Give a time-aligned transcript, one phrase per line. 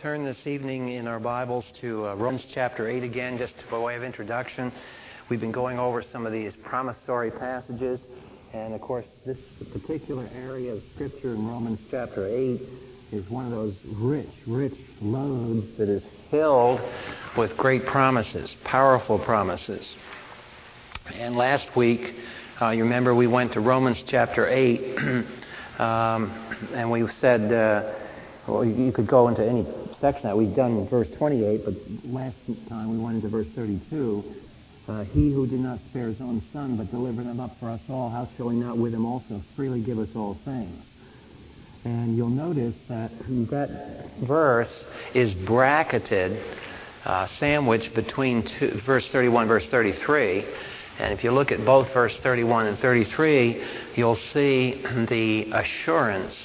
[0.00, 3.96] Turn this evening in our Bibles to uh, Romans chapter 8 again, just by way
[3.96, 4.72] of introduction.
[5.28, 7.98] We've been going over some of these promissory passages,
[8.52, 9.38] and of course, this
[9.72, 12.60] particular area of Scripture in Romans chapter 8
[13.10, 16.80] is one of those rich, rich lodes that is filled
[17.36, 19.94] with great promises, powerful promises.
[21.14, 22.14] And last week,
[22.60, 24.98] uh, you remember we went to Romans chapter 8,
[25.78, 26.30] um,
[26.72, 27.94] and we said, uh,
[28.46, 29.64] well, you could go into any
[30.00, 32.36] section that we've done verse 28, but last
[32.68, 34.24] time we went into verse 32.
[34.88, 37.80] Uh, he who did not spare his own son, but delivered him up for us
[37.88, 40.84] all, how shall he not with him also freely give us all things?
[41.84, 43.10] And you'll notice that
[43.50, 44.84] that verse
[45.14, 46.42] is bracketed,
[47.04, 50.44] uh, sandwiched between two, verse 31 verse 33.
[50.98, 53.64] And if you look at both verse 31 and 33,
[53.94, 56.36] you'll see the assurance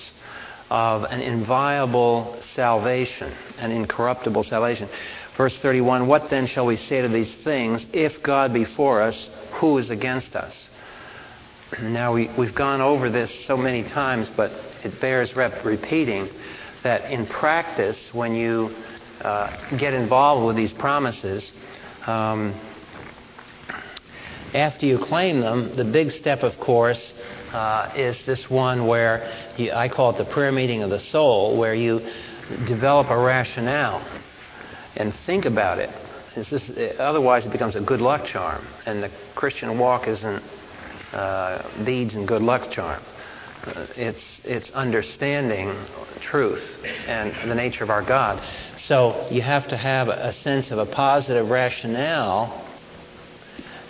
[0.70, 4.89] of an inviolable salvation, an incorruptible salvation.
[5.35, 7.86] Verse 31 What then shall we say to these things?
[7.94, 10.69] If God be for us, who is against us?
[11.81, 14.52] Now, we, we've gone over this so many times, but
[14.83, 16.30] it bears rep- repeating
[16.83, 18.73] that in practice, when you
[19.22, 21.52] uh, get involved with these promises,
[22.05, 22.53] um,
[24.53, 27.11] after you claim them, the big step, of course,
[27.53, 31.58] uh, is this one where you, I call it the prayer meeting of the soul,
[31.58, 32.02] where you
[32.67, 34.06] develop a rationale
[34.95, 35.89] and think about it.
[36.36, 40.44] This, otherwise, it becomes a good luck charm, and the Christian walk isn't
[41.12, 43.02] uh, beads and good luck charm.
[43.66, 45.76] Uh, it's it's understanding
[46.22, 46.64] truth
[47.08, 48.42] and the nature of our God.
[48.78, 52.66] So you have to have a sense of a positive rationale,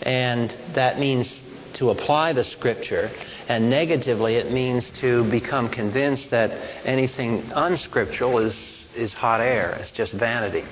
[0.02, 1.42] and that means
[1.78, 3.12] to apply the Scripture
[3.48, 6.52] and negatively, it means to become convinced that
[6.86, 8.56] anything unscriptural is,
[8.96, 10.66] is hot air, it's just vanity.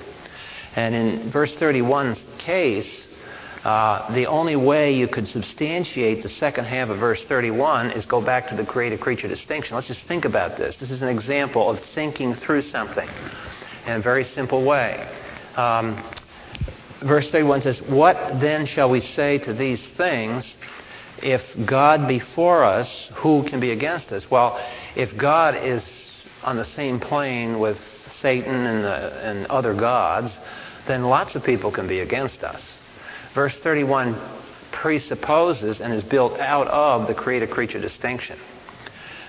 [0.74, 3.06] And in verse 31's case,
[3.64, 8.20] uh, the only way you could substantiate the second half of verse 31 is go
[8.20, 9.74] back to the creator creature distinction.
[9.74, 10.76] Let's just think about this.
[10.76, 13.08] This is an example of thinking through something
[13.86, 15.08] in a very simple way.
[15.56, 16.02] Um,
[17.00, 20.56] verse 31 says, What then shall we say to these things?
[21.22, 24.30] If God be for us, who can be against us?
[24.30, 24.58] Well,
[24.94, 25.84] if God is
[26.42, 27.78] on the same plane with
[28.20, 30.36] Satan and, the, and other gods,
[30.86, 32.62] then lots of people can be against us.
[33.34, 34.18] Verse 31
[34.72, 38.38] presupposes and is built out of the creator creature distinction.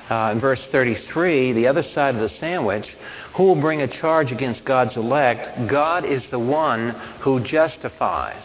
[0.09, 2.96] Uh, in verse 33, the other side of the sandwich,
[3.36, 5.69] who will bring a charge against God's elect?
[5.69, 8.44] God is the one who justifies.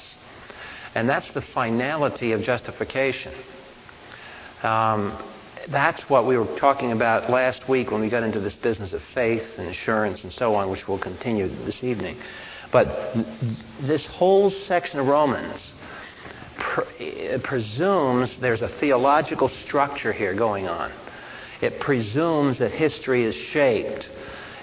[0.94, 3.34] And that's the finality of justification.
[4.62, 5.18] Um,
[5.68, 9.02] that's what we were talking about last week when we got into this business of
[9.14, 12.16] faith and assurance and so on, which we'll continue this evening.
[12.72, 13.14] But
[13.80, 15.60] this whole section of Romans
[16.58, 20.92] pre- presumes there's a theological structure here going on.
[21.60, 24.08] It presumes that history is shaped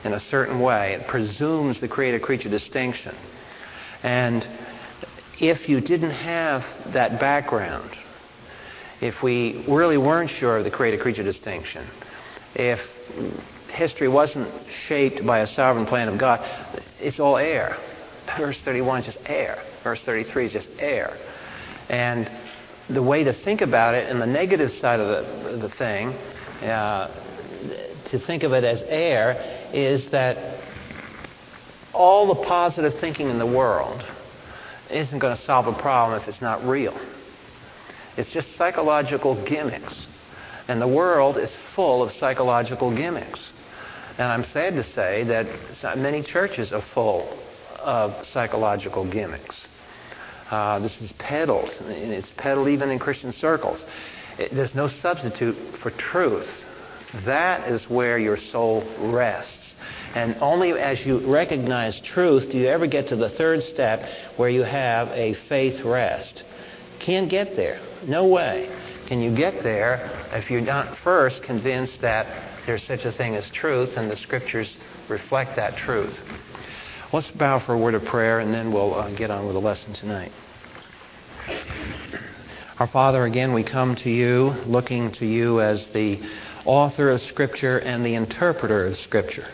[0.04, 0.94] in a certain way.
[0.94, 3.16] It presumes the creator creature distinction.
[4.04, 4.46] And
[5.40, 6.64] if you didn't have
[6.94, 7.92] that background,
[9.02, 11.88] if we really weren't sure of the creator creature distinction,
[12.56, 12.80] if
[13.70, 16.40] history wasn't shaped by a sovereign plan of God,
[17.00, 17.78] it's all air.
[18.38, 19.64] Verse 31 is just air.
[19.84, 21.18] Verse 33 is just air.
[21.88, 22.30] And
[22.90, 26.10] the way to think about it, and the negative side of the, the thing,
[26.68, 27.08] uh,
[28.06, 30.60] to think of it as air, is that
[31.94, 34.06] all the positive thinking in the world
[34.92, 37.00] isn't going to solve a problem if it's not real.
[38.18, 40.08] It's just psychological gimmicks.
[40.68, 43.40] And the world is full of psychological gimmicks.
[44.18, 47.40] And I'm sad to say that many churches are full
[47.80, 49.68] of psychological gimmicks.
[50.52, 53.86] Uh, this is peddled, it's peddled even in Christian circles.
[54.38, 56.50] It, there's no substitute for truth.
[57.26, 59.76] That is where your soul rests.
[60.16, 64.04] And only as you recognize truth do you ever get to the third step
[64.38, 66.44] where you have a faith rest.
[67.00, 67.80] Can't get there.
[68.08, 68.76] No way
[69.08, 72.28] can you get there if you're not first convinced that
[72.66, 74.78] there's such a thing as truth and the scriptures
[75.10, 76.16] reflect that truth.
[77.12, 79.62] Let's bow for a word of prayer and then we'll uh, get on with the
[79.62, 80.32] lesson tonight.
[82.78, 86.20] Our Father, again, we come to you looking to you as the
[86.66, 89.48] author of Scripture and the interpreter of Scripture.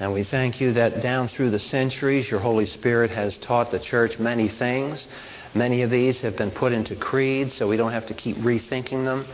[0.00, 3.78] And we thank you that down through the centuries, your Holy Spirit has taught the
[3.78, 5.06] church many things.
[5.54, 9.04] Many of these have been put into creeds, so we don't have to keep rethinking
[9.04, 9.26] them.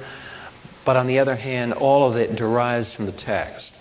[0.84, 3.74] But on the other hand, all of it derives from the text.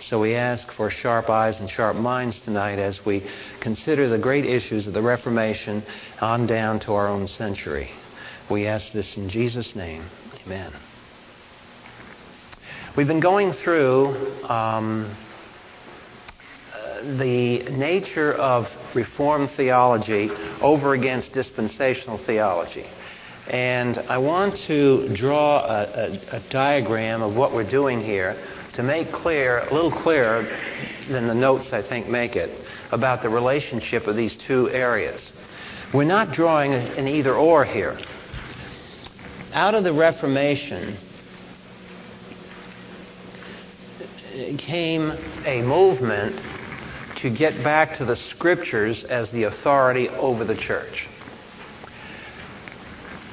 [0.00, 3.28] So we ask for sharp eyes and sharp minds tonight as we
[3.60, 5.82] consider the great issues of the Reformation
[6.20, 7.90] on down to our own century.
[8.48, 10.04] We ask this in Jesus' name.
[10.46, 10.72] Amen.
[12.96, 15.16] We've been going through um,
[17.16, 22.86] the nature of Reformed theology over against dispensational theology.
[23.48, 28.36] And I want to draw a, a, a, diagram of what we're doing here
[28.74, 30.42] to make clear, a little clearer
[31.08, 32.50] than the notes I think make it,
[32.92, 35.32] about the relationship of these two areas.
[35.94, 37.98] We're not drawing an either or here.
[39.54, 40.98] Out of the Reformation
[44.58, 45.10] came
[45.46, 46.38] a movement
[47.18, 51.08] to get back to the scriptures as the authority over the church.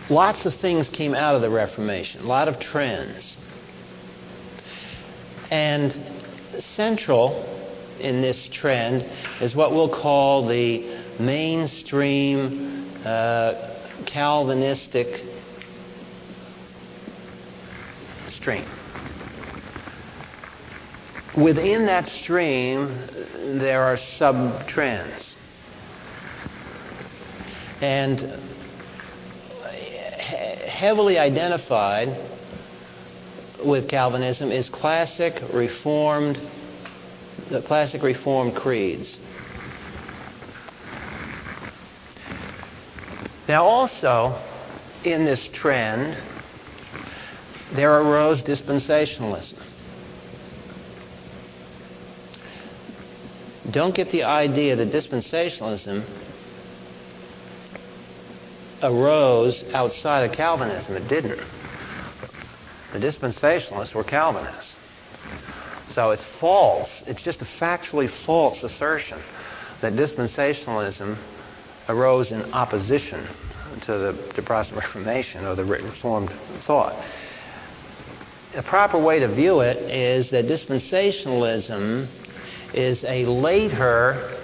[0.09, 3.37] Lots of things came out of the Reformation, a lot of trends.
[5.51, 5.95] And
[6.59, 7.43] central
[7.99, 9.05] in this trend
[9.41, 15.23] is what we'll call the mainstream uh, Calvinistic
[18.29, 18.65] stream.
[21.37, 22.95] Within that stream,
[23.59, 25.35] there are sub trends.
[27.81, 28.21] And
[30.65, 32.17] heavily identified
[33.65, 36.39] with Calvinism is classic Reformed,
[37.49, 39.19] the classic Reformed creeds.
[43.47, 44.41] Now, also
[45.03, 46.17] in this trend,
[47.73, 49.61] there arose dispensationalism.
[53.71, 56.05] Don't get the idea that dispensationalism
[58.83, 60.95] arose outside of Calvinism.
[60.95, 61.41] It didn't.
[62.93, 64.75] The dispensationalists were Calvinists.
[65.89, 66.89] So it's false.
[67.07, 69.21] It's just a factually false assertion
[69.81, 71.17] that dispensationalism
[71.89, 73.27] arose in opposition
[73.81, 76.31] to the, the Protestant Reformation or the Reformed
[76.65, 76.95] thought.
[78.53, 82.07] A proper way to view it is that dispensationalism
[82.75, 84.37] is a later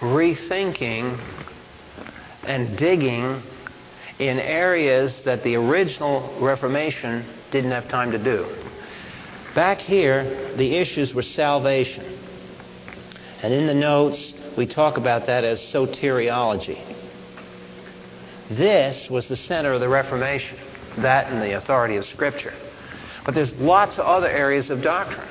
[0.00, 1.18] rethinking
[2.42, 3.40] and digging
[4.18, 8.44] in areas that the original Reformation didn't have time to do.
[9.54, 12.18] Back here, the issues were salvation.
[13.42, 16.96] And in the notes, we talk about that as soteriology.
[18.50, 20.58] This was the center of the Reformation,
[20.98, 22.54] that and the authority of Scripture.
[23.24, 25.28] But there's lots of other areas of doctrine.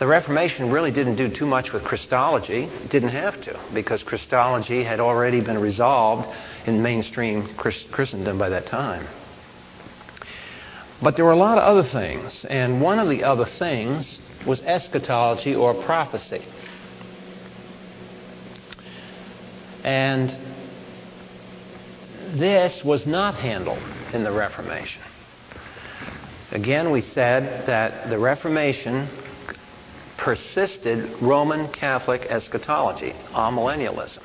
[0.00, 2.64] The Reformation really didn't do too much with Christology.
[2.64, 6.26] It didn't have to, because Christology had already been resolved
[6.66, 9.06] in mainstream Christendom by that time.
[11.02, 14.62] But there were a lot of other things, and one of the other things was
[14.62, 16.46] eschatology or prophecy.
[19.84, 20.34] And
[22.38, 23.82] this was not handled
[24.14, 25.02] in the Reformation.
[26.52, 29.08] Again, we said that the Reformation
[30.20, 34.22] persisted Roman Catholic eschatology, amillennialism.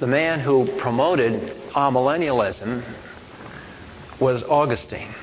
[0.00, 2.84] The man who promoted amillennialism
[4.20, 5.14] was Augustine.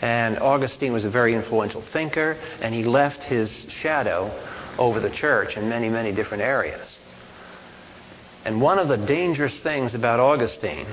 [0.00, 4.30] And Augustine was a very influential thinker, and he left his shadow
[4.78, 6.98] over the church in many, many different areas.
[8.46, 10.86] And one of the dangerous things about Augustine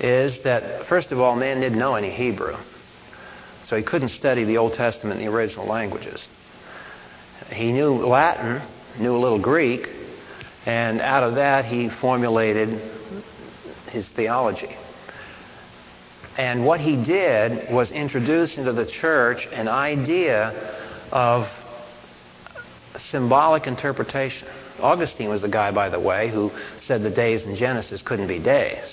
[0.00, 2.56] is that, first of all, man didn't know any Hebrew.
[3.68, 6.24] So he couldn't study the Old Testament in the original languages.
[7.50, 8.62] He knew Latin,
[8.98, 9.88] knew a little Greek,
[10.64, 12.80] and out of that he formulated
[13.88, 14.76] his theology.
[16.36, 20.76] And what he did was introduce into the church an idea
[21.10, 21.48] of
[23.10, 24.46] symbolic interpretation.
[24.80, 28.38] Augustine was the guy, by the way, who said the days in Genesis couldn't be
[28.38, 28.92] days.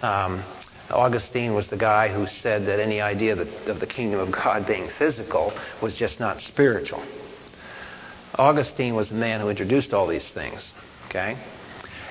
[0.00, 0.44] Um,
[0.90, 4.88] Augustine was the guy who said that any idea of the kingdom of God being
[4.98, 5.52] physical
[5.82, 7.04] was just not spiritual.
[8.34, 10.72] Augustine was the man who introduced all these things.
[11.08, 11.36] Okay?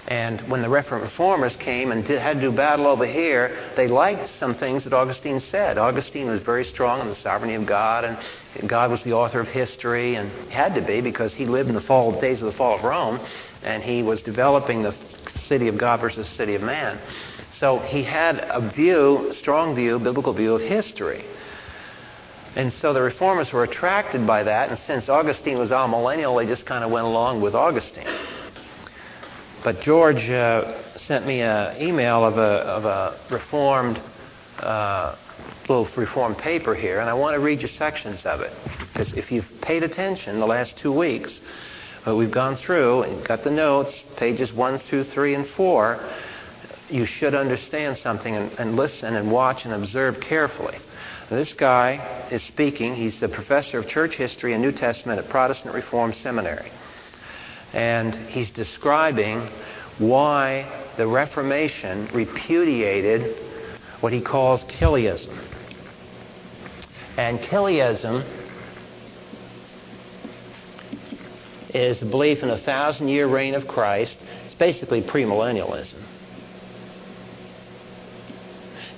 [0.07, 4.29] And when the reformers came and did, had to do battle over here, they liked
[4.39, 5.77] some things that Augustine said.
[5.77, 9.49] Augustine was very strong on the sovereignty of God, and God was the author of
[9.49, 12.77] history, and had to be because he lived in the fall days of the fall
[12.77, 13.19] of Rome,
[13.63, 14.95] and he was developing the
[15.45, 16.99] city of God versus the city of man.
[17.59, 21.25] So he had a view, strong view, biblical view of history.
[22.55, 26.65] And so the reformers were attracted by that, and since Augustine was amillennial, they just
[26.65, 28.07] kind of went along with Augustine.
[29.63, 34.01] But George uh, sent me an email of a, of a reformed
[34.59, 35.15] uh,
[35.67, 38.53] little reformed paper here, and I want to read you sections of it.
[38.79, 41.39] Because if you've paid attention the last two weeks,
[42.07, 45.99] uh, we've gone through and got the notes, pages 1 through 3 and 4,
[46.89, 50.77] you should understand something and, and listen and watch and observe carefully.
[51.29, 52.95] This guy is speaking.
[52.95, 56.71] He's the professor of church history and New Testament at Protestant Reformed Seminary.
[57.73, 59.49] And he's describing
[59.97, 63.35] why the Reformation repudiated
[63.99, 65.37] what he calls Chiliasm.
[67.17, 68.23] And Chiliasm
[71.73, 74.17] is a belief in a thousand year reign of Christ.
[74.45, 76.01] It's basically premillennialism.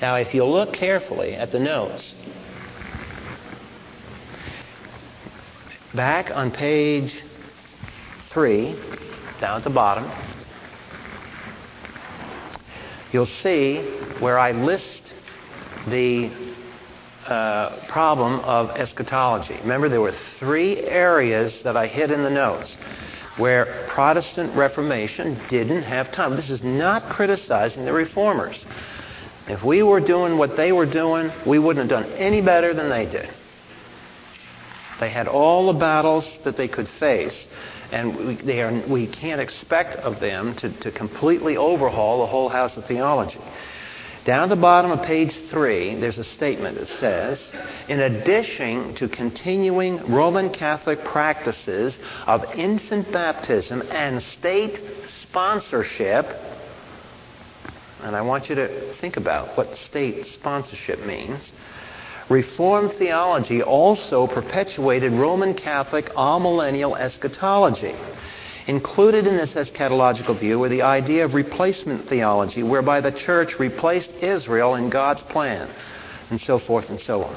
[0.01, 2.13] Now, if you look carefully at the notes,
[5.93, 7.21] back on page
[8.29, 8.75] 3,
[9.41, 10.09] down at the bottom,
[13.11, 13.81] you'll see
[14.19, 15.11] where I list
[15.89, 16.31] the
[17.25, 19.57] uh, problem of eschatology.
[19.61, 22.77] Remember, there were three areas that I hit in the notes
[23.35, 26.37] where Protestant Reformation didn't have time.
[26.37, 28.63] This is not criticizing the reformers.
[29.49, 32.87] If we were doing what they were doing, we wouldn't have done any better than
[32.89, 33.29] they did.
[34.99, 37.47] They had all the battles that they could face,
[37.91, 42.77] and we, are, we can't expect of them to, to completely overhaul the whole house
[42.77, 43.39] of theology.
[44.25, 47.43] Down at the bottom of page 3, there's a statement that says
[47.87, 54.79] In addition to continuing Roman Catholic practices of infant baptism and state
[55.23, 56.27] sponsorship,
[58.01, 61.51] and I want you to think about what state sponsorship means.
[62.29, 67.95] Reformed theology also perpetuated Roman Catholic amillennial eschatology.
[68.67, 74.11] Included in this eschatological view were the idea of replacement theology, whereby the church replaced
[74.21, 75.67] Israel in God's plan,
[76.29, 77.35] and so forth and so on.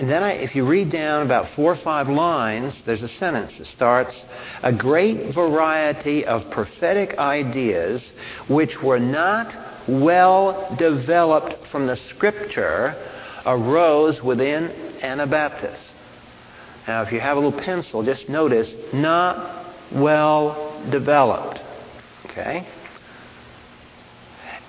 [0.00, 3.58] And then, I, if you read down about four or five lines, there's a sentence
[3.58, 4.24] that starts
[4.62, 8.10] A great variety of prophetic ideas
[8.48, 9.54] which were not
[9.86, 12.94] well developed from the Scripture
[13.44, 14.70] arose within
[15.02, 15.92] Anabaptists.
[16.88, 21.60] Now, if you have a little pencil, just notice not well developed.
[22.24, 22.66] Okay?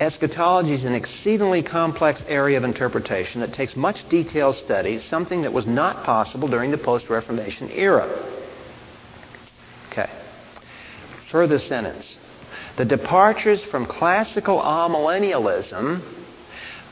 [0.02, 5.54] Eschatology is an exceedingly complex area of interpretation that takes much detailed study, something that
[5.54, 8.10] was not possible during the post Reformation era.
[9.92, 10.10] Okay.
[11.32, 12.18] Further sentence.
[12.80, 16.02] The departures from classical amillennialism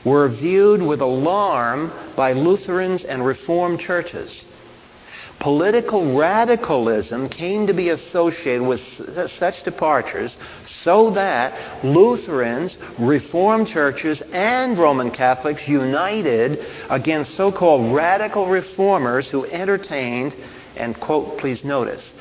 [0.04, 4.44] were viewed with alarm by Lutherans and Reformed churches.
[5.40, 8.80] Political radicalism came to be associated with
[9.38, 10.36] such departures
[10.68, 16.58] so that Lutherans, Reformed churches, and Roman Catholics united
[16.90, 20.36] against so called radical reformers who entertained,
[20.76, 22.12] and quote, please notice,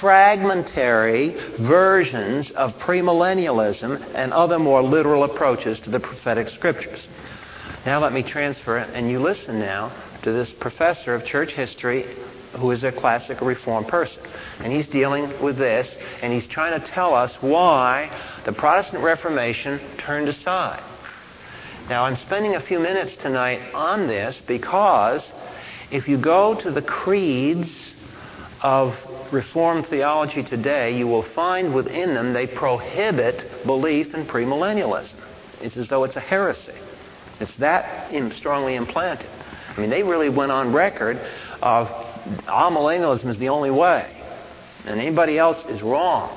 [0.00, 7.06] fragmentary versions of premillennialism and other more literal approaches to the prophetic scriptures.
[7.84, 12.06] Now let me transfer it, and you listen now to this professor of church history
[12.54, 14.22] who is a classic Reformed person.
[14.60, 18.10] And he's dealing with this, and he's trying to tell us why
[18.44, 20.82] the Protestant Reformation turned aside.
[21.88, 25.32] Now, I'm spending a few minutes tonight on this because
[25.90, 27.92] if you go to the creeds
[28.62, 28.94] of
[29.32, 35.14] Reformed theology today, you will find within them they prohibit belief in premillennialism.
[35.60, 36.74] It's as though it's a heresy.
[37.40, 39.26] It's that strongly implanted.
[39.74, 41.18] I mean, they really went on record
[41.62, 41.88] of
[42.46, 44.10] amillennialism is the only way,
[44.86, 46.36] and anybody else is wrong.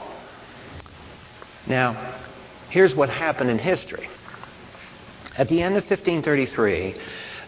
[1.67, 2.15] Now,
[2.69, 4.07] here's what happened in history.
[5.37, 6.95] At the end of 1533,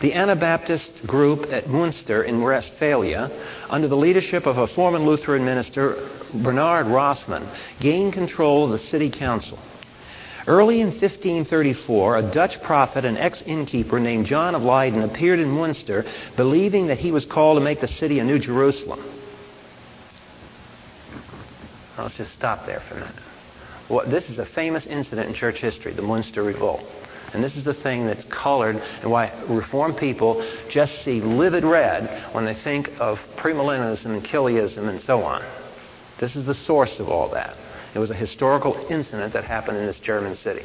[0.01, 3.31] the Anabaptist group at Munster in Westphalia,
[3.69, 9.09] under the leadership of a former Lutheran minister, Bernard Rothman, gained control of the city
[9.09, 9.57] council.
[10.47, 15.49] Early in 1534, a Dutch prophet and ex innkeeper named John of Leyden appeared in
[15.49, 16.05] Munster,
[16.37, 19.03] believing that he was called to make the city a new Jerusalem.
[21.97, 23.15] Let's just stop there for a minute.
[23.89, 26.81] Well, this is a famous incident in church history, the Munster Revolt.
[27.33, 32.33] And this is the thing that's colored and why Reformed people just see livid red
[32.33, 35.43] when they think of premillennialism and Chiliasm and so on.
[36.21, 37.57] This is the source of all that.
[37.97, 40.61] It was a historical incident that happened in this German city.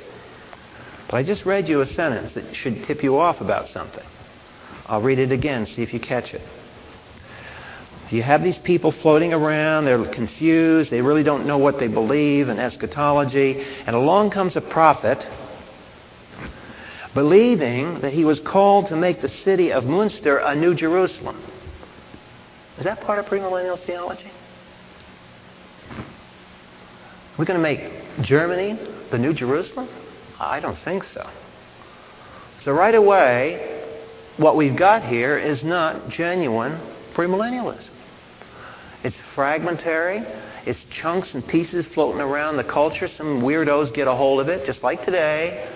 [1.08, 4.04] But I just read you a sentence that should tip you off about something.
[4.84, 6.42] I'll read it again, see if you catch it.
[8.10, 12.50] You have these people floating around, they're confused, they really don't know what they believe
[12.50, 15.26] in eschatology, and along comes a prophet
[17.14, 21.42] believing that he was called to make the city of Munster a new Jerusalem.
[22.76, 24.31] Is that part of premillennial theology?
[27.38, 28.78] We're going to make Germany
[29.10, 29.88] the new Jerusalem?
[30.38, 31.28] I don't think so.
[32.62, 33.82] So, right away,
[34.36, 36.78] what we've got here is not genuine
[37.14, 37.90] premillennialism.
[39.02, 40.18] It's fragmentary.
[40.66, 43.08] It's chunks and pieces floating around the culture.
[43.08, 45.68] Some weirdos get a hold of it, just like today,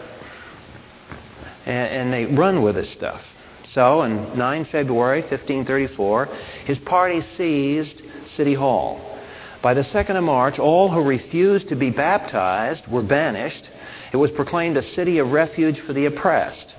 [1.65, 3.23] and, and they run with this stuff.
[3.65, 6.27] So, on 9 February 1534,
[6.67, 9.16] his party seized City Hall.
[9.63, 13.71] By the 2nd of March, all who refused to be baptized were banished.
[14.13, 16.75] It was proclaimed a city of refuge for the oppressed.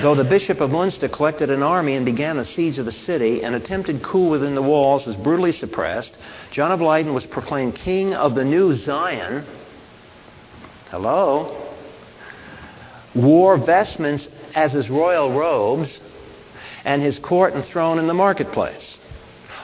[0.00, 3.42] Though the Bishop of Munster collected an army and began the siege of the city,
[3.42, 6.18] an attempted coup within the walls was brutally suppressed.
[6.50, 9.44] John of Leyden was proclaimed king of the new Zion.
[10.90, 11.62] Hello?
[13.14, 16.00] Wore vestments as his royal robes,
[16.84, 18.98] and his court and throne in the marketplace.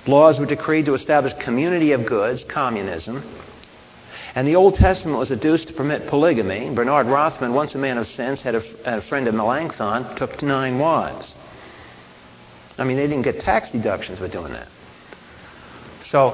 [0.07, 3.23] Laws were decreed to establish community of goods, communism.
[4.35, 6.73] And the Old Testament was adduced to permit polygamy.
[6.75, 10.79] Bernard Rothman, once a man of sense, had a, a friend of Melanchthon, took nine
[10.79, 11.33] wives.
[12.79, 14.69] I mean, they didn't get tax deductions for doing that.
[16.09, 16.31] So,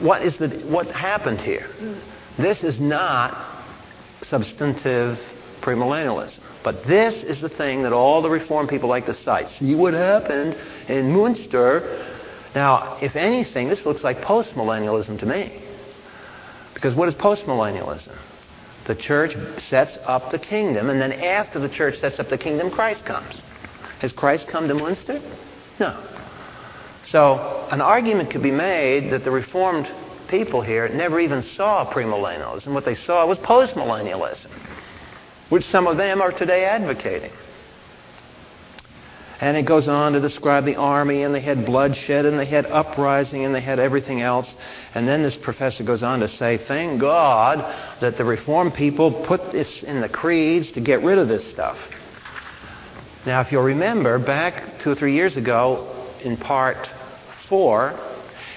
[0.00, 1.68] what is the what happened here?
[2.36, 3.64] This is not
[4.22, 5.18] substantive
[5.60, 6.38] premillennialism.
[6.62, 9.48] But this is the thing that all the reform people like to cite.
[9.48, 10.56] See what happened
[10.88, 12.17] in Munster.
[12.54, 15.62] Now, if anything, this looks like postmillennialism to me.
[16.74, 18.16] Because what is postmillennialism?
[18.86, 19.36] The church
[19.68, 23.40] sets up the kingdom, and then after the church sets up the kingdom, Christ comes.
[24.00, 25.20] Has Christ come to Munster?
[25.78, 26.02] No.
[27.10, 29.88] So, an argument could be made that the Reformed
[30.28, 32.72] people here never even saw premillennialism.
[32.72, 34.50] What they saw was postmillennialism,
[35.48, 37.32] which some of them are today advocating.
[39.40, 42.66] And it goes on to describe the army, and they had bloodshed, and they had
[42.66, 44.52] uprising, and they had everything else.
[44.94, 47.58] And then this professor goes on to say, thank God
[48.00, 51.78] that the Reformed people put this in the creeds to get rid of this stuff.
[53.26, 56.88] Now, if you'll remember, back two or three years ago in part
[57.48, 57.90] four,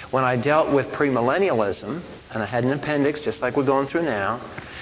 [0.10, 4.04] when I dealt with premillennialism, and I had an appendix just like we're going through
[4.04, 4.41] now,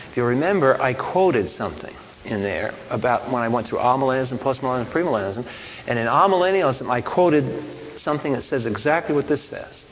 [0.09, 1.93] if you remember, I quoted something
[2.25, 5.45] in there about when I went through amillennialism, postmillennialism, premillennialism.
[5.89, 9.84] And in amillennialism, I quoted something that says exactly what this says.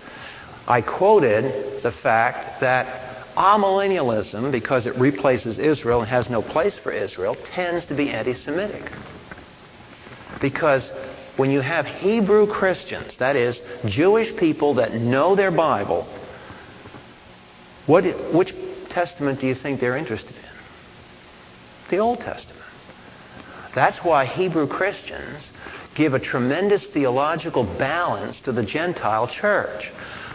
[0.67, 6.91] I quoted the fact that amillennialism, because it replaces Israel and has no place for
[6.91, 8.83] Israel, tends to be anti Semitic.
[10.39, 10.87] Because
[11.35, 16.07] when you have Hebrew Christians, that is, Jewish people that know their Bible,
[17.87, 18.03] what,
[18.35, 18.53] which
[18.89, 21.89] testament do you think they're interested in?
[21.89, 22.65] The Old Testament.
[23.73, 25.49] That's why Hebrew Christians
[25.97, 29.91] give a tremendous theological balance to the Gentile church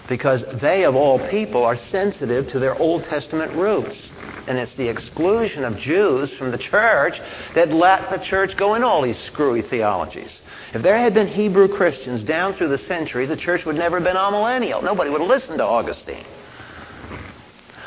[0.09, 4.11] because they, of all people, are sensitive to their Old Testament roots.
[4.49, 7.21] And it's the exclusion of Jews from the church
[7.55, 10.41] that let the church go in all these screwy theologies.
[10.75, 14.05] If there had been Hebrew Christians down through the centuries, the church would never have
[14.05, 14.83] been amillennial.
[14.83, 16.27] Nobody would have listened to Augustine.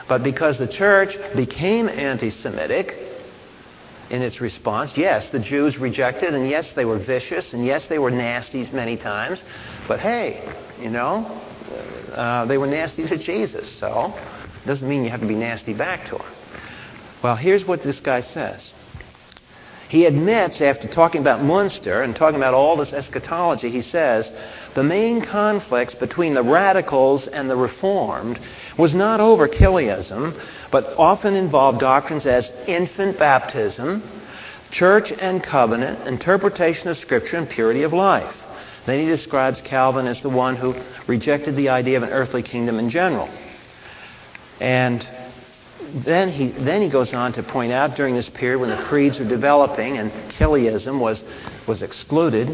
[0.07, 3.04] But because the church became anti Semitic,
[4.09, 4.95] in its response.
[4.95, 8.97] Yes, the Jews rejected, and yes, they were vicious, and yes, they were nasty many
[8.97, 9.41] times.
[9.87, 10.47] But hey,
[10.79, 11.41] you know,
[12.13, 14.13] uh, they were nasty to Jesus, so
[14.63, 16.33] it doesn't mean you have to be nasty back to him.
[17.23, 18.71] Well, here's what this guy says.
[19.87, 24.31] He admits, after talking about Munster and talking about all this eschatology, he says,
[24.73, 28.39] the main conflicts between the radicals and the reformed
[28.77, 30.39] was not over Chiliasm,
[30.75, 34.03] but often involve doctrines as infant baptism,
[34.71, 38.35] church and covenant, interpretation of Scripture, and purity of life.
[38.85, 40.75] Then he describes Calvin as the one who
[41.07, 43.29] rejected the idea of an earthly kingdom in general.
[44.59, 45.07] And
[45.93, 49.17] then he, then he goes on to point out during this period when the creeds
[49.17, 51.23] were developing and Chiliasm was,
[51.69, 52.49] was excluded,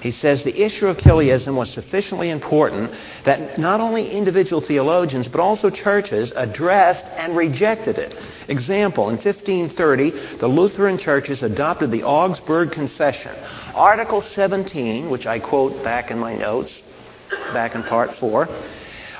[0.00, 2.90] he says the issue of Chiliasm was sufficiently important
[3.24, 8.16] that not only individual theologians but also churches addressed and rejected it.
[8.48, 13.32] Example, in 1530, the Lutheran churches adopted the Augsburg Confession.
[13.74, 16.72] Article 17, which I quote back in my notes,
[17.52, 18.48] back in part 4,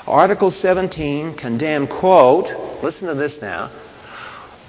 [0.07, 3.71] Article 17 condemned, quote, listen to this now,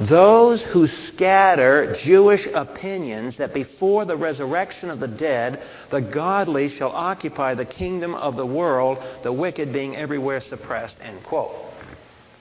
[0.09, 5.61] those who scatter Jewish opinions that before the resurrection of the dead,
[5.91, 11.23] the godly shall occupy the kingdom of the world, the wicked being everywhere suppressed, end
[11.23, 11.55] quote.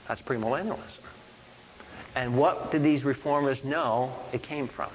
[0.08, 1.00] That's premillennialism.
[2.14, 4.90] And what did these reformers know it came from?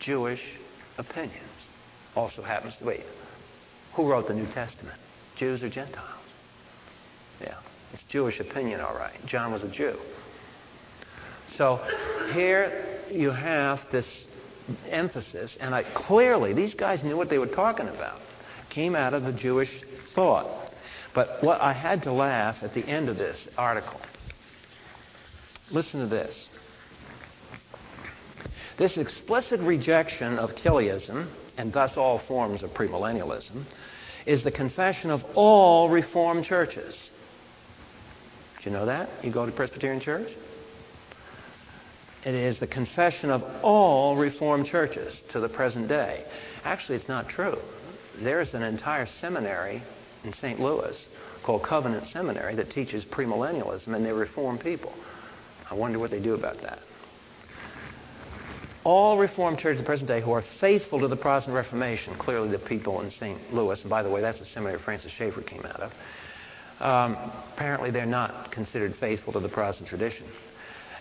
[0.00, 0.42] Jewish
[0.98, 1.40] opinions.
[2.16, 3.02] Also happens to be.
[3.94, 4.98] Who wrote the New Testament?
[5.36, 6.08] Jews or Gentiles?
[7.40, 7.58] Yeah,
[7.92, 9.14] it's Jewish opinion, all right.
[9.26, 9.96] John was a Jew.
[11.56, 11.76] So
[12.32, 14.06] here you have this
[14.88, 18.20] emphasis, and I clearly these guys knew what they were talking about.
[18.70, 19.82] Came out of the Jewish
[20.14, 20.72] thought.
[21.14, 24.00] But what I had to laugh at the end of this article.
[25.70, 26.48] Listen to this.
[28.76, 33.64] This explicit rejection of Chiliasm, and thus all forms of premillennialism,
[34.26, 36.98] is the confession of all Reformed churches.
[38.56, 39.08] Did you know that?
[39.22, 40.32] You go to Presbyterian Church?
[42.24, 46.24] It is the confession of all Reformed churches to the present day.
[46.64, 47.58] Actually, it's not true.
[48.22, 49.82] There's an entire seminary
[50.24, 50.58] in St.
[50.58, 50.96] Louis
[51.42, 54.94] called Covenant Seminary that teaches premillennialism, and they reform people.
[55.70, 56.78] I wonder what they do about that.
[58.84, 62.50] All Reformed churches of the present day who are faithful to the Protestant Reformation, clearly
[62.50, 63.52] the people in St.
[63.52, 65.92] Louis, and by the way, that's the seminary Francis Schaeffer came out of,
[66.80, 67.16] um,
[67.52, 70.26] apparently they're not considered faithful to the Protestant tradition.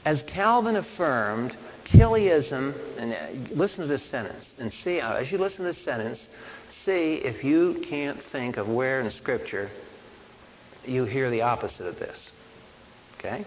[0.06, 5.38] As Calvin affirmed, Chiliasm, and uh, listen to this sentence, and see, uh, as you
[5.38, 6.20] listen to this sentence,
[6.84, 9.70] see if you can't think of where in Scripture
[10.86, 12.18] you hear the opposite of this.
[13.18, 13.46] Okay?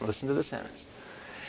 [0.00, 0.84] Listen to the sentence.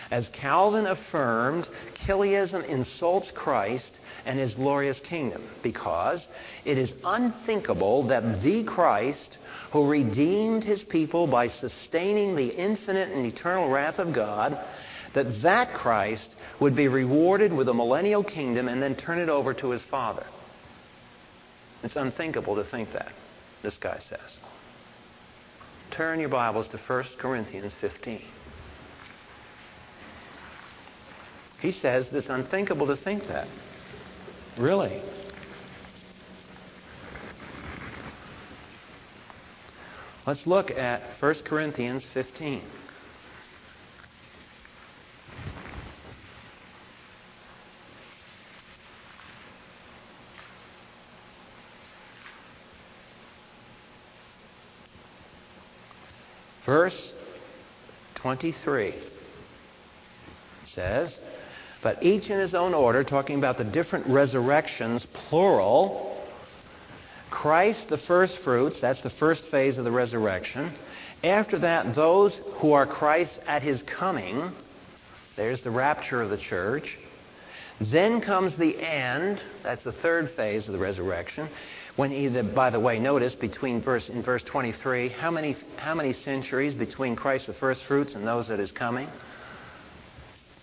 [0.10, 1.68] As Calvin affirmed,
[2.06, 6.26] Chiliasm insults Christ and his glorious kingdom because
[6.64, 9.38] it is unthinkable that the Christ
[9.78, 14.58] who redeemed his people by sustaining the infinite and eternal wrath of God,
[15.14, 19.54] that that Christ would be rewarded with a millennial kingdom and then turn it over
[19.54, 20.26] to his Father.
[21.84, 23.12] It's unthinkable to think that,
[23.62, 24.38] this guy says.
[25.92, 28.20] Turn your Bibles to 1 Corinthians 15.
[31.60, 33.48] He says it's unthinkable to think that.
[34.58, 35.04] Really?
[40.28, 42.62] Let's look at 1 Corinthians 15.
[56.66, 57.14] Verse
[58.16, 58.96] 23
[60.66, 61.18] says,
[61.82, 66.07] But each in his own order, talking about the different resurrections, plural,
[67.30, 70.74] Christ the first fruits, that's the first phase of the resurrection.
[71.24, 74.52] After that, those who are Christ at his coming,
[75.36, 76.98] there's the rapture of the church.
[77.80, 81.50] Then comes the end, that's the third phase of the resurrection.
[81.96, 86.14] When either, by the way, notice between verse in verse 23, how many how many
[86.14, 89.08] centuries between Christ the first fruits and those at his coming?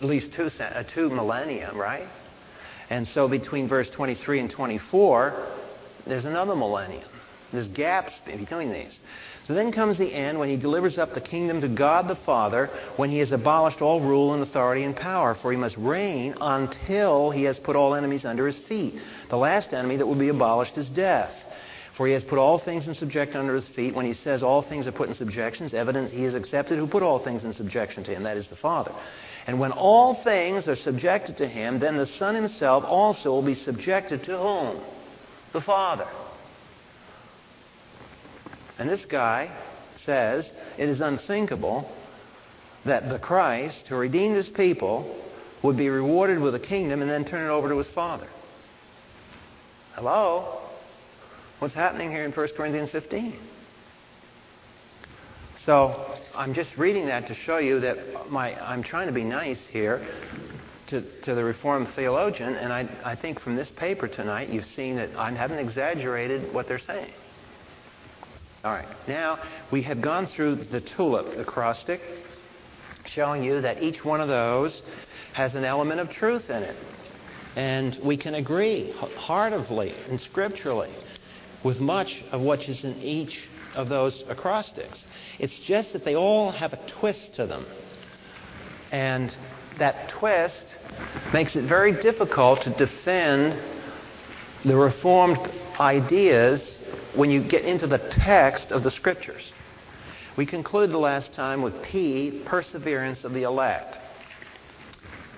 [0.01, 2.09] At least two uh, two millennia, right?
[2.91, 5.47] And so between verse 23 and 24,
[6.07, 7.09] there's another millennium.
[7.53, 8.99] There's gaps between these.
[9.45, 12.69] So then comes the end when he delivers up the kingdom to God the Father,
[12.97, 17.31] when he has abolished all rule and authority and power, for he must reign until
[17.31, 18.95] he has put all enemies under his feet.
[19.31, 21.33] The last enemy that will be abolished is death.
[21.97, 23.95] For he has put all things in subjection under his feet.
[23.95, 26.89] When he says all things are put in subjection, it's evident he is accepted who
[26.89, 28.93] put all things in subjection to him, that is the Father.
[29.47, 33.55] And when all things are subjected to him, then the Son himself also will be
[33.55, 34.83] subjected to whom?
[35.55, 36.07] The Father.
[38.79, 39.57] And this guy
[40.05, 41.91] says it is unthinkable
[42.85, 45.17] that the Christ who redeemed his people
[45.63, 48.29] would be rewarded with a kingdom and then turn it over to his Father.
[49.95, 50.61] Hello?
[51.61, 53.39] What's happening here in 1 Corinthians 15?
[55.65, 59.65] So I'm just reading that to show you that my, I'm trying to be nice
[59.71, 60.05] here
[60.89, 64.97] to, to the Reformed theologian, and I, I think from this paper tonight, you've seen
[64.97, 67.13] that I haven't exaggerated what they're saying.
[68.65, 69.39] All right, now
[69.71, 72.01] we have gone through the tulip acrostic,
[73.07, 74.83] showing you that each one of those
[75.35, 76.77] has an element of truth in it.
[77.57, 80.93] And we can agree heartily and scripturally
[81.63, 85.05] with much of what is in each of those acrostics.
[85.39, 87.67] It's just that they all have a twist to them.
[88.91, 89.35] And
[89.79, 90.75] that twist
[91.33, 93.61] makes it very difficult to defend
[94.65, 95.39] the Reformed
[95.79, 96.79] ideas
[97.15, 99.53] when you get into the text of the Scriptures.
[100.37, 103.99] We concluded the last time with P, perseverance of the elect.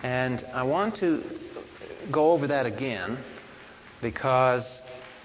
[0.02, 1.22] And I want to
[2.10, 3.18] go over that again
[4.00, 4.64] because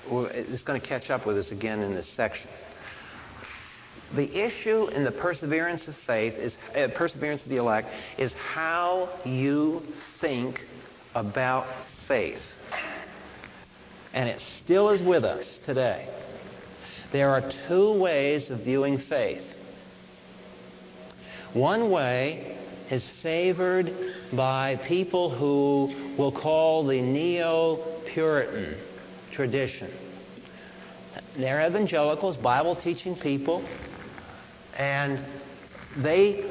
[0.10, 2.50] it's going to catch up with us again in this section.
[4.16, 9.10] The issue in the perseverance of faith is uh, perseverance of the elect is how
[9.24, 9.82] you
[10.20, 10.60] think
[11.16, 11.66] about
[12.08, 12.42] faith.
[14.14, 16.10] And it still is with us today.
[17.14, 19.44] There are two ways of viewing faith.
[21.54, 22.58] One way
[22.90, 23.94] is favored
[24.34, 28.78] by people who will call the neo Puritan
[29.32, 29.90] tradition.
[31.38, 33.66] They're evangelicals, Bible teaching people,
[34.82, 35.24] and
[35.98, 36.44] they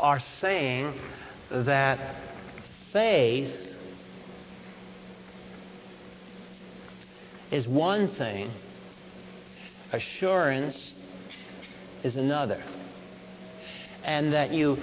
[0.00, 0.92] are saying
[1.48, 2.16] that
[2.92, 3.54] faith
[7.52, 8.50] is one thing,
[9.92, 10.94] assurance
[12.02, 12.60] is another.
[14.02, 14.76] And that you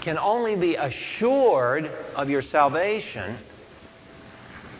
[0.00, 1.84] can only be assured
[2.16, 3.36] of your salvation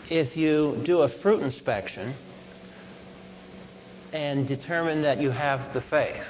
[0.09, 2.15] if you do a fruit inspection
[4.11, 6.25] and determine that you have the faith.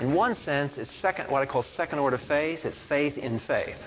[0.00, 2.64] In one sense, it's second, what I call second order faith.
[2.64, 3.78] It's faith in faith.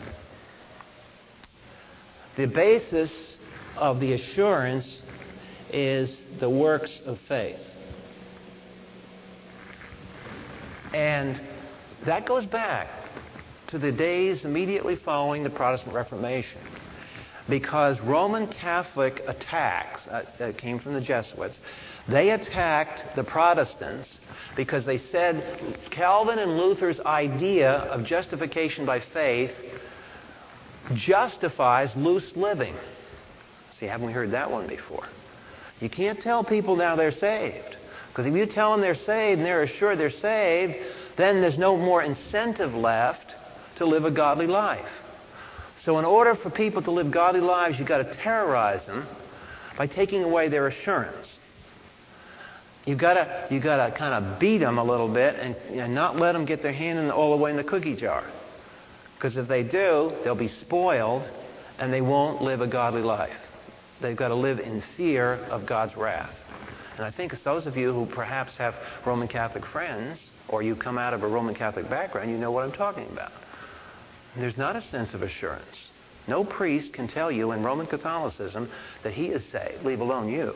[2.36, 3.38] The basis
[3.76, 5.02] of the assurance
[5.72, 7.60] is the works of faith.
[10.94, 11.40] And
[12.06, 12.88] that goes back
[13.68, 16.62] to the days immediately following the Protestant Reformation.
[17.48, 21.58] Because Roman Catholic attacks, uh, that came from the Jesuits,
[22.10, 24.10] they attacked the Protestants
[24.56, 29.52] because they said Calvin and Luther's idea of justification by faith
[30.96, 32.76] justifies loose living.
[33.80, 35.08] See, haven't we heard that one before?
[35.80, 37.78] You can't tell people now they're saved.
[38.10, 40.76] Because if you tell them they're saved and they're assured they're saved,
[41.16, 43.36] then there's no more incentive left
[43.78, 44.90] to live a godly life.
[45.86, 49.08] So, in order for people to live godly lives, you've got to terrorize them
[49.78, 51.28] by taking away their assurance.
[52.90, 55.94] You've got to, you've got to kind of beat them a little bit and, and
[55.94, 58.24] not let them get their hand in the, all the way in the cookie jar.
[59.16, 61.30] Because if they do, they'll be spoiled
[61.78, 63.38] and they won't live a godly life.
[64.02, 66.34] They've got to live in fear of God's wrath.
[66.98, 68.74] And I think those of you who perhaps have
[69.06, 72.66] Roman Catholic friends, or you come out of a Roman Catholic background, you know what
[72.66, 73.34] I'm talking about.
[74.36, 75.78] There's not a sense of assurance.
[76.28, 78.68] No priest can tell you in Roman Catholicism
[79.04, 80.56] that he is saved, leave alone you.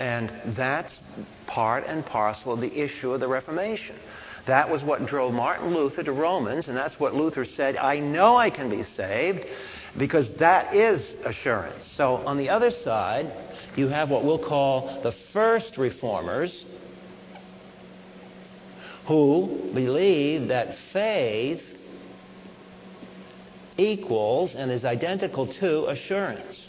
[0.00, 0.92] And that's
[1.46, 3.96] part and parcel of the issue of the Reformation.
[4.46, 8.34] That was what drove Martin Luther to Romans, and that's what Luther said I know
[8.34, 9.44] I can be saved
[9.98, 11.84] because that is assurance.
[11.96, 13.30] So on the other side,
[13.76, 16.64] you have what we'll call the first reformers
[19.06, 21.62] who believe that faith
[23.76, 26.66] equals and is identical to assurance.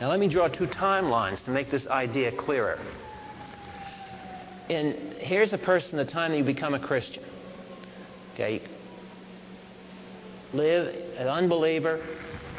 [0.00, 2.78] Now, let me draw two timelines to make this idea clearer.
[4.68, 7.22] And here's a person the time that you become a Christian.
[8.32, 8.62] Okay,
[10.52, 12.04] live an unbeliever.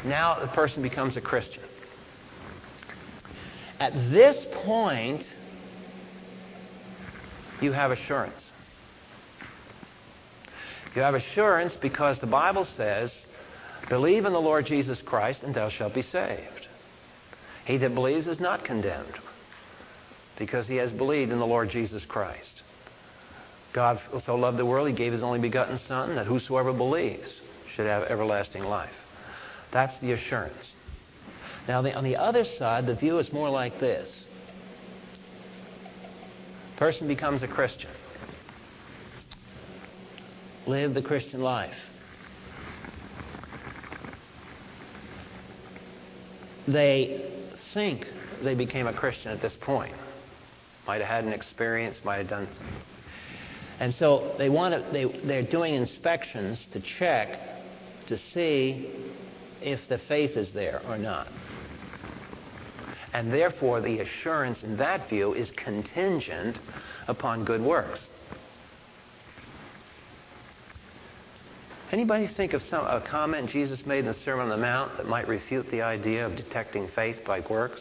[0.04, 1.62] Now the person becomes a Christian.
[3.80, 5.24] At this point,
[7.60, 8.42] you have assurance.
[10.94, 13.12] You have assurance because the Bible says,
[13.90, 16.65] Believe in the Lord Jesus Christ, and thou shalt be saved.
[17.66, 19.18] He that believes is not condemned
[20.38, 22.62] because he has believed in the Lord Jesus Christ.
[23.72, 27.34] God so loved the world, he gave his only begotten Son, that whosoever believes
[27.74, 28.94] should have everlasting life.
[29.72, 30.72] That's the assurance.
[31.66, 34.26] Now, the, on the other side, the view is more like this
[36.76, 37.90] person becomes a Christian,
[40.66, 41.74] live the Christian life.
[46.68, 47.35] They
[47.72, 48.06] think
[48.42, 49.94] they became a Christian at this point.
[50.86, 52.48] Might have had an experience, might have done.
[53.80, 57.38] And so they want to, they, they're doing inspections to check
[58.06, 58.90] to see
[59.60, 61.28] if the faith is there or not.
[63.12, 66.58] And therefore, the assurance in that view is contingent
[67.08, 68.00] upon good works.
[71.92, 75.06] Anybody think of some, a comment Jesus made in the Sermon on the Mount that
[75.06, 77.80] might refute the idea of detecting faith by works?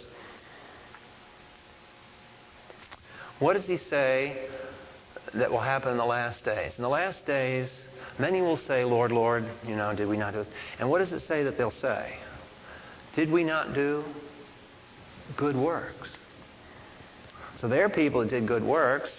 [3.40, 4.48] What does he say
[5.34, 6.74] that will happen in the last days?
[6.78, 7.72] In the last days,
[8.20, 10.54] many will say, Lord, Lord, you know, did we not do this?
[10.80, 12.16] And what does it say that they'll say?
[13.16, 14.04] Did we not do
[15.36, 16.10] good works?
[17.60, 19.10] So there are people that did good works,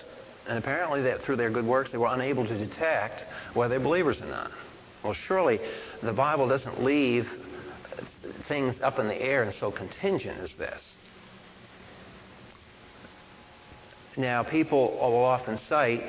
[0.48, 4.20] and apparently that through their good works they were unable to detect whether they're believers
[4.20, 4.52] or not.
[5.06, 5.60] Well, surely
[6.02, 7.28] the Bible doesn't leave
[8.48, 10.82] things up in the air and so contingent as this.
[14.16, 16.02] Now, people will often cite,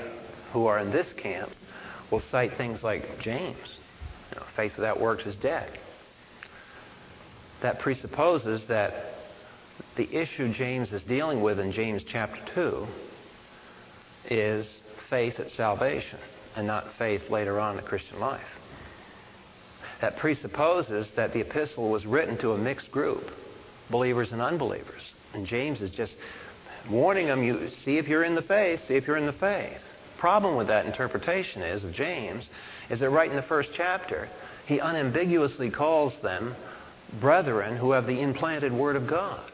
[0.51, 1.51] who are in this camp,
[2.09, 3.77] will cite things like James
[4.31, 5.77] You know, faith without works is dead.
[7.61, 8.93] That presupposes that
[9.95, 12.87] the issue James is dealing with in James chapter 2
[14.31, 14.67] is
[15.07, 16.17] faith at salvation
[16.55, 18.56] and not faith later on in the Christian life.
[20.01, 23.31] That presupposes that the epistle was written to a mixed group,
[23.89, 25.01] believers and unbelievers.
[25.33, 26.15] And James is just
[26.89, 29.81] warning them, you see if you're in the faith, see if you're in the faith.
[30.17, 32.47] Problem with that interpretation is of James
[32.89, 34.29] is that right in the first chapter,
[34.65, 36.55] he unambiguously calls them
[37.19, 39.51] brethren who have the implanted word of God.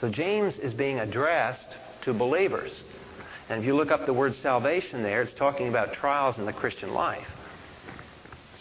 [0.00, 2.72] So James is being addressed to believers.
[3.48, 6.52] And if you look up the word salvation there, it's talking about trials in the
[6.52, 7.26] Christian life.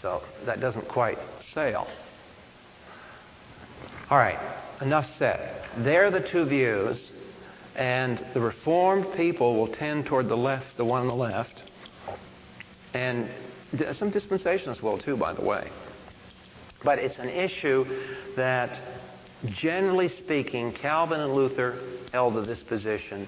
[0.02, 1.18] So that doesn't quite
[1.54, 1.88] sail.
[4.10, 4.40] All right,
[4.80, 5.66] enough said.
[5.80, 7.12] There are the two views,
[7.76, 11.64] and the Reformed people will tend toward the left, the one on the left,
[12.94, 13.30] and
[13.94, 15.70] some dispensationalists will too, by the way.
[16.84, 17.86] But it's an issue
[18.36, 18.80] that,
[19.46, 21.80] generally speaking, Calvin and Luther
[22.12, 23.28] held to this position,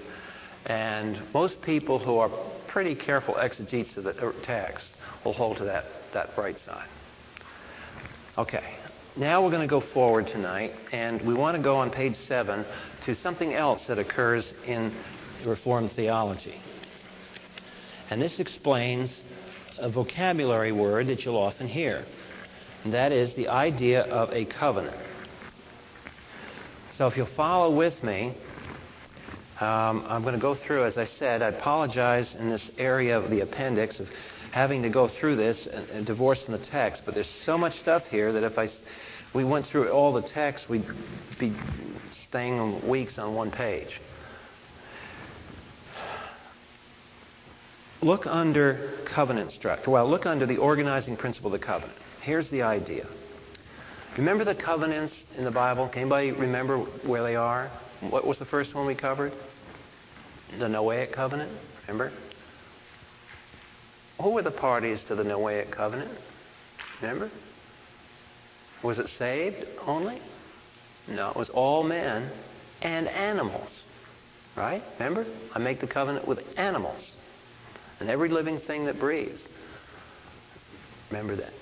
[0.66, 2.30] and most people who are
[2.68, 4.86] pretty careful exegetes of the text
[5.24, 6.88] will hold to that, that bright side.
[8.38, 8.74] Okay,
[9.16, 12.64] now we're going to go forward tonight, and we want to go on page 7
[13.04, 14.94] to something else that occurs in
[15.44, 16.60] Reformed theology.
[18.10, 19.22] And this explains
[19.78, 22.04] a vocabulary word that you'll often hear,
[22.84, 24.96] and that is the idea of a covenant.
[26.96, 28.36] So if you'll follow with me,
[29.60, 33.30] um, I'm going to go through, as I said, I apologize in this area of
[33.30, 34.08] the appendix of
[34.52, 37.78] having to go through this and, and divorce from the text, but there's so much
[37.78, 38.68] stuff here that if I,
[39.34, 40.86] we went through all the text, we'd
[41.38, 41.54] be
[42.28, 44.00] staying weeks on one page.
[48.02, 49.90] Look under covenant structure.
[49.90, 51.98] Well, look under the organizing principle of the covenant.
[52.22, 53.06] Here's the idea.
[54.16, 55.88] Remember the covenants in the Bible?
[55.88, 57.70] Can anybody remember where they are?
[58.00, 59.32] What was the first one we covered?
[60.58, 61.52] The Noahic covenant.
[61.86, 62.10] Remember?
[64.22, 66.10] Who were the parties to the Noahic covenant?
[67.00, 67.30] Remember?
[68.82, 70.20] Was it saved only?
[71.08, 72.30] No, it was all men
[72.82, 73.70] and animals.
[74.56, 74.82] Right?
[74.98, 75.26] Remember?
[75.54, 77.10] I make the covenant with animals
[77.98, 79.42] and every living thing that breathes.
[81.10, 81.52] Remember that.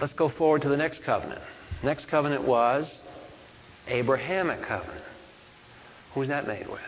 [0.00, 1.42] Let's go forward to the next covenant.
[1.82, 2.92] Next covenant was
[3.88, 5.04] Abrahamic covenant.
[6.12, 6.80] Who was that made with?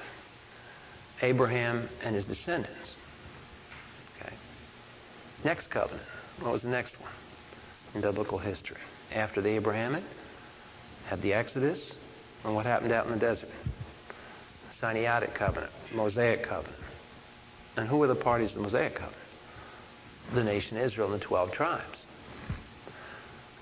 [1.23, 2.98] Abraham and his descendants.
[5.45, 6.07] Next covenant.
[6.41, 7.11] What was the next one
[7.95, 8.77] in biblical history?
[9.15, 10.05] After the Abrahamic,
[11.07, 11.79] had the Exodus,
[12.45, 13.49] and what happened out in the desert?
[14.69, 16.83] The Sinaitic covenant, Mosaic covenant.
[17.77, 19.17] And who were the parties to the Mosaic covenant?
[20.35, 22.03] The nation Israel and the 12 tribes.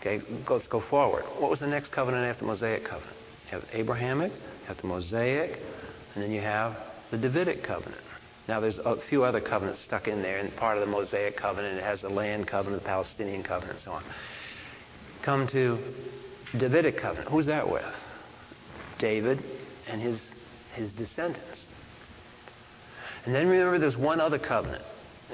[0.01, 1.25] Okay, let's go forward.
[1.39, 3.17] What was the next covenant after the Mosaic covenant?
[3.47, 5.59] You have Abrahamic, you have the Mosaic,
[6.15, 6.77] and then you have
[7.11, 8.01] the Davidic covenant.
[8.49, 11.79] Now, there's a few other covenants stuck in there, and part of the Mosaic covenant
[11.79, 14.05] it has the land covenant, the Palestinian covenant, and so on.
[15.23, 15.79] Come to
[16.57, 17.29] Davidic covenant.
[17.29, 17.85] Who's that with?
[18.99, 19.43] David
[19.89, 20.21] and his
[20.77, 21.61] his descendants.
[23.25, 24.85] And then remember, there's one other covenant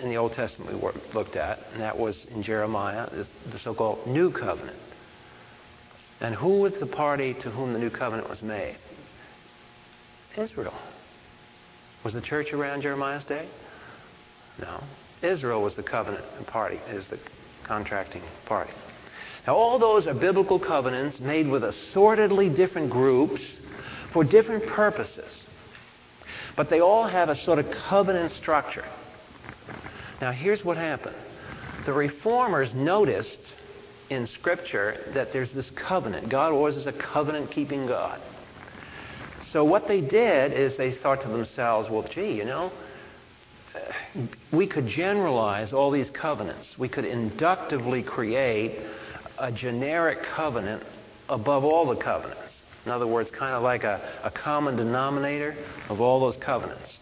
[0.01, 4.07] in the Old Testament we looked at, and that was in Jeremiah, the so called
[4.07, 4.79] New Covenant.
[6.21, 8.77] And who was the party to whom the New Covenant was made?
[10.37, 10.73] Israel.
[12.05, 13.49] Was the church around Jeremiah's day?
[14.61, 14.83] No.
[15.23, 17.19] Israel was the covenant party, is the
[17.65, 18.73] contracting party.
[19.47, 23.41] Now, all those are biblical covenants made with assortedly different groups
[24.13, 25.45] for different purposes.
[26.57, 28.85] But they all have a sort of covenant structure.
[30.21, 31.17] Now, here's what happened
[31.87, 33.55] the reformers noticed
[34.11, 36.29] in Scripture that there's this covenant.
[36.29, 38.21] God always is a covenant keeping God.
[39.53, 42.73] So, what they did is they thought to themselves, well, gee, you know,
[44.51, 46.79] we could generalize all these covenants.
[46.79, 48.81] We could inductively create
[49.39, 50.83] a generic covenant
[51.29, 52.55] above all the covenants.
[52.87, 55.55] In other words, kind of like a, a common denominator
[55.91, 56.99] of all those covenants.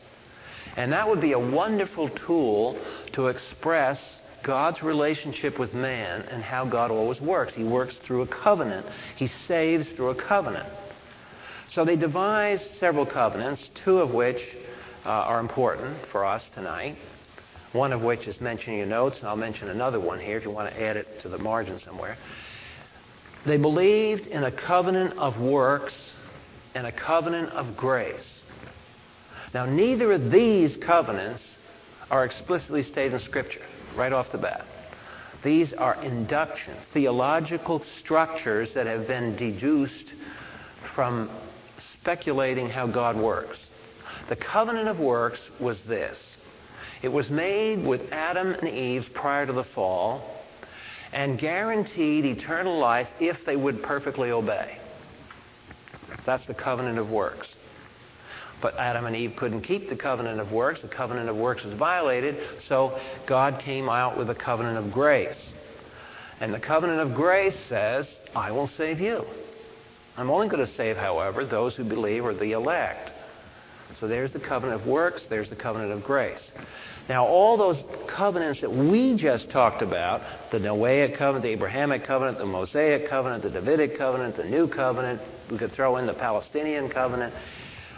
[0.77, 2.81] And that would be a wonderful tool
[3.13, 4.01] to express
[4.43, 7.55] God's relationship with man and how God always works.
[7.55, 8.87] He works through a covenant,
[9.17, 10.69] He saves through a covenant.
[11.73, 14.57] So they devised several covenants, two of which
[15.05, 16.97] uh, are important for us tonight.
[17.73, 20.45] One of which is mentioned in your notes, and I'll mention another one here if
[20.45, 22.17] you want to add it to the margin somewhere.
[23.47, 25.95] They believed in a covenant of works
[26.75, 28.27] and a covenant of grace.
[29.55, 31.43] Now, neither of these covenants
[32.11, 33.65] are explicitly stated in Scripture
[33.97, 34.67] right off the bat.
[35.45, 40.15] These are induction, theological structures that have been deduced
[40.95, 41.31] from
[42.01, 43.59] speculating how God works.
[44.29, 46.23] The covenant of works was this
[47.03, 50.23] it was made with Adam and Eve prior to the fall
[51.13, 54.79] and guaranteed eternal life if they would perfectly obey.
[56.27, 57.49] That's the covenant of works.
[58.61, 60.83] But Adam and Eve couldn't keep the covenant of works.
[60.83, 62.37] The covenant of works was violated,
[62.67, 65.53] so God came out with a covenant of grace.
[66.41, 69.25] And the covenant of grace says, I will save you.
[70.17, 73.13] I'm only going to save, however, those who believe or the elect.
[73.95, 76.51] So there's the covenant of works, there's the covenant of grace.
[77.09, 82.39] Now, all those covenants that we just talked about the Noahic covenant, the Abrahamic covenant,
[82.39, 86.89] the Mosaic covenant, the Davidic covenant, the New covenant, we could throw in the Palestinian
[86.89, 87.35] covenant,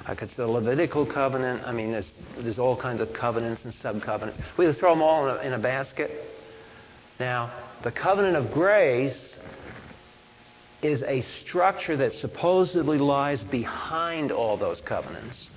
[0.06, 1.62] I could the Levitical covenant.
[1.64, 4.40] I mean, there's, there's all kinds of covenants and sub covenants.
[4.56, 6.10] We could throw them all in a, in a basket.
[7.20, 7.52] Now,
[7.84, 9.38] the covenant of grace
[10.82, 15.48] is a structure that supposedly lies behind all those covenants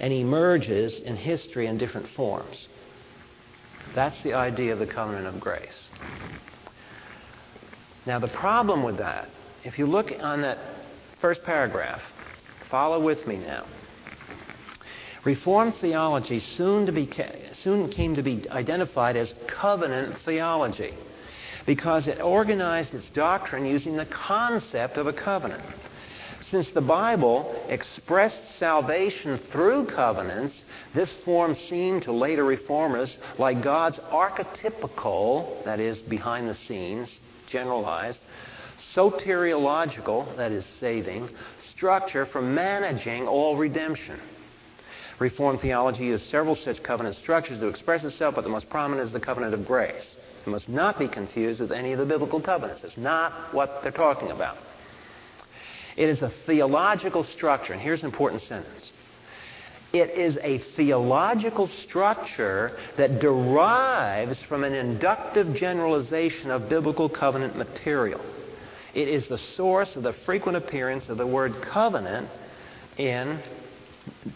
[0.00, 2.68] and emerges in history in different forms.
[3.94, 5.88] That's the idea of the covenant of grace.
[8.06, 9.28] Now, the problem with that,
[9.64, 10.58] if you look on that
[11.20, 12.00] first paragraph,
[12.70, 13.66] follow with me now.
[15.24, 16.86] Reformed theology soon,
[17.52, 20.94] soon came to be identified as covenant theology
[21.66, 25.62] because it organized its doctrine using the concept of a covenant.
[26.50, 30.62] Since the Bible expressed salvation through covenants,
[30.94, 38.20] this form seemed to later reformers like God's archetypical, that is, behind the scenes, generalized,
[38.94, 41.28] soteriological, that is, saving,
[41.74, 44.20] structure for managing all redemption.
[45.18, 49.12] Reformed theology used several such covenant structures to express itself, but the most prominent is
[49.12, 50.15] the covenant of grace.
[50.46, 52.84] It must not be confused with any of the biblical covenants.
[52.84, 54.56] It's not what they're talking about.
[55.96, 58.92] It is a theological structure, and here's an important sentence.
[59.92, 68.20] It is a theological structure that derives from an inductive generalization of biblical covenant material.
[68.94, 72.28] It is the source of the frequent appearance of the word covenant
[72.98, 73.40] in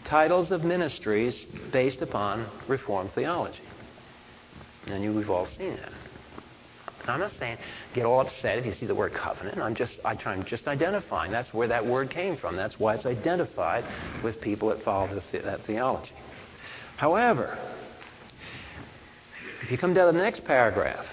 [0.03, 3.61] titles of ministries based upon Reformed theology.
[4.87, 5.91] And you, we've all seen that.
[7.09, 7.57] I'm not saying
[7.93, 9.59] get all upset if you see the word covenant.
[9.59, 11.31] I'm just I try, I'm just identifying.
[11.31, 12.55] That's where that word came from.
[12.55, 13.85] That's why it's identified
[14.23, 16.13] with people that follow the, that theology.
[16.97, 17.57] However,
[19.63, 21.05] if you come down to the next paragraph,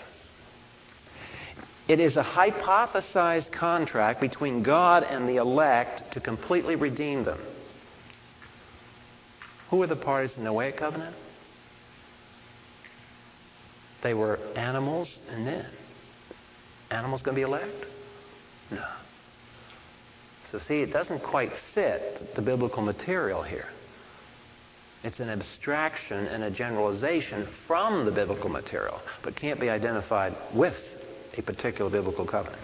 [1.89, 7.41] it is a hypothesized contract between God and the elect to completely redeem them.
[9.71, 11.17] Who were the parties in the Noahic covenant?
[14.03, 15.67] They were animals and men.
[16.91, 17.87] Animals going to be elect?
[18.71, 18.85] No.
[20.51, 23.67] So, see, it doesn't quite fit the biblical material here.
[25.05, 30.75] It's an abstraction and a generalization from the biblical material, but can't be identified with
[31.37, 32.63] a particular biblical covenant.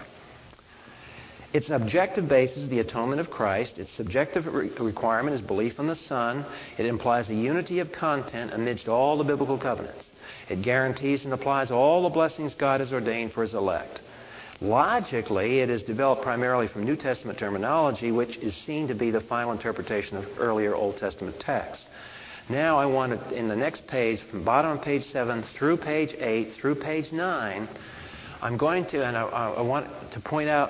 [1.53, 3.77] Its objective basis is the atonement of Christ.
[3.77, 6.45] Its subjective re- requirement is belief in the Son.
[6.77, 10.05] It implies a unity of content amidst all the biblical covenants.
[10.49, 14.01] It guarantees and applies all the blessings God has ordained for his elect.
[14.61, 19.21] Logically, it is developed primarily from New Testament terminology, which is seen to be the
[19.21, 21.85] final interpretation of earlier Old Testament texts.
[22.47, 26.15] Now, I want to, in the next page, from bottom of page 7 through page
[26.17, 27.67] 8 through page 9,
[28.41, 30.69] I'm going to, and I, I want to point out,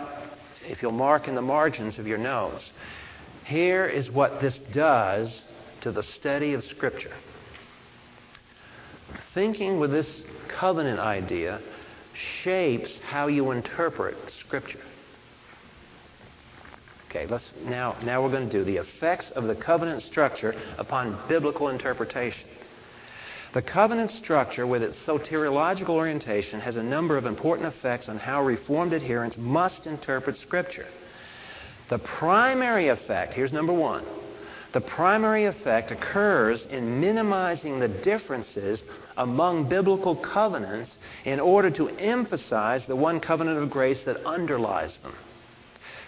[0.65, 2.71] if you'll mark in the margins of your notes,
[3.43, 5.41] here is what this does
[5.81, 7.13] to the study of Scripture
[9.35, 11.61] thinking with this covenant idea
[12.15, 14.81] shapes how you interpret Scripture.
[17.09, 21.17] Okay, let's now now we're going to do the effects of the covenant structure upon
[21.29, 22.47] biblical interpretation.
[23.53, 28.43] The covenant structure, with its soteriological orientation, has a number of important effects on how
[28.43, 30.87] Reformed adherents must interpret Scripture.
[31.89, 34.03] The primary effect, here's number one,
[34.75, 38.83] the primary effect occurs in minimizing the differences
[39.15, 45.15] among biblical covenants in order to emphasize the one covenant of grace that underlies them.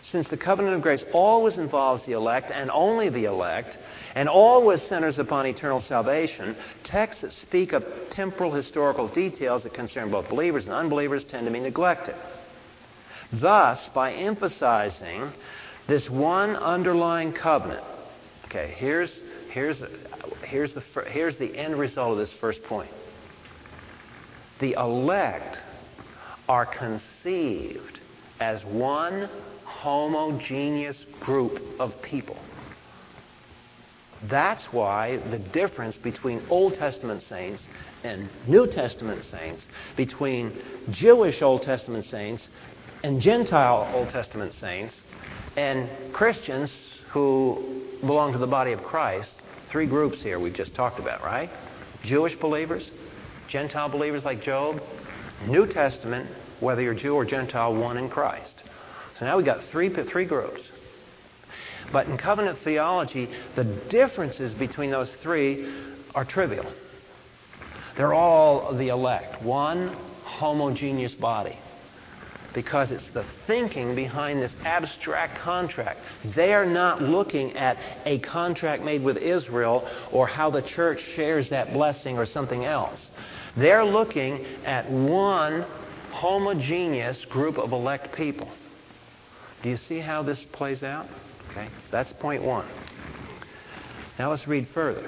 [0.02, 3.78] Since the covenant of grace always involves the elect and only the elect,
[4.16, 6.54] and always centers upon eternal salvation,
[6.84, 11.54] texts that speak of temporal historical details that concern both believers and unbelievers tend to
[11.54, 12.16] be neglected.
[13.32, 15.32] Thus, by emphasizing
[15.88, 17.86] this one underlying covenant,
[18.48, 19.20] Okay, here's,
[19.52, 19.82] here's,
[20.46, 22.90] here's, the, here's the end result of this first point.
[24.60, 25.58] The elect
[26.48, 28.00] are conceived
[28.40, 29.30] as one
[29.66, 32.38] homogeneous group of people.
[34.24, 37.68] That's why the difference between Old Testament saints
[38.04, 39.62] and New Testament saints,
[39.98, 40.58] between
[40.90, 42.48] Jewish Old Testament saints
[43.04, 44.96] and Gentile Old Testament saints,
[45.56, 46.72] and Christians
[47.10, 49.30] who belong to the body of Christ,
[49.70, 51.50] three groups here we've just talked about, right?
[52.04, 52.90] Jewish believers,
[53.48, 54.82] Gentile believers like Job,
[55.48, 56.30] New Testament,
[56.60, 58.54] whether you're Jew or Gentile, one in Christ.
[59.20, 60.62] So now we've got three, three groups.
[61.92, 65.74] But in covenant theology, the differences between those three
[66.14, 66.66] are trivial.
[67.96, 71.58] They're all the elect, one homogeneous body.
[72.58, 76.00] Because it's the thinking behind this abstract contract.
[76.36, 81.52] They are not looking at a contract made with Israel or how the church shares
[81.52, 83.06] that blessing or something else.
[83.56, 85.68] They're looking at one
[86.10, 88.50] homogeneous group of elect people.
[89.62, 91.06] Do you see how this plays out?
[91.52, 92.68] Okay, so that's point one.
[94.18, 95.08] Now let's read further.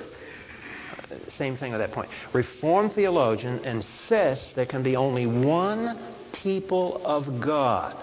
[1.35, 2.11] Same thing at that point.
[2.31, 5.97] Reformed theologian insists there can be only one
[6.33, 7.95] people of God.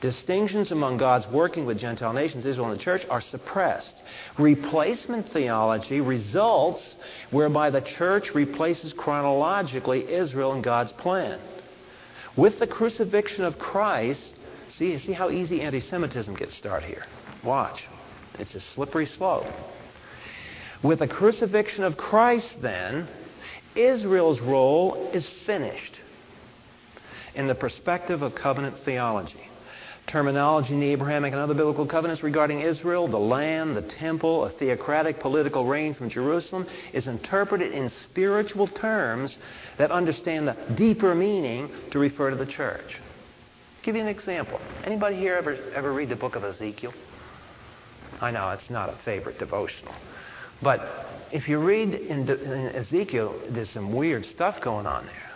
[0.00, 3.94] Distinctions among God's working with Gentile nations, Israel and the church, are suppressed.
[4.38, 6.94] Replacement theology results
[7.30, 11.38] whereby the church replaces chronologically Israel in God's plan.
[12.34, 14.36] With the crucifixion of Christ,
[14.70, 17.04] see, see how easy anti Semitism gets started here.
[17.44, 17.84] Watch.
[18.38, 19.46] It's a slippery slope.
[20.82, 23.06] With the crucifixion of Christ, then,
[23.74, 26.00] Israel's role is finished
[27.34, 29.46] in the perspective of covenant theology.
[30.06, 34.50] Terminology in the Abrahamic and other biblical covenants regarding Israel, the land, the temple, a
[34.50, 39.38] theocratic political reign from Jerusalem, is interpreted in spiritual terms
[39.78, 42.96] that understand the deeper meaning to refer to the church.
[42.96, 44.60] I'll give you an example.
[44.84, 46.92] Anybody here ever, ever read the book of Ezekiel?
[48.20, 49.94] I know it's not a favorite devotional.
[50.62, 50.80] But
[51.32, 55.30] if you read in, in Ezekiel, there's some weird stuff going on there.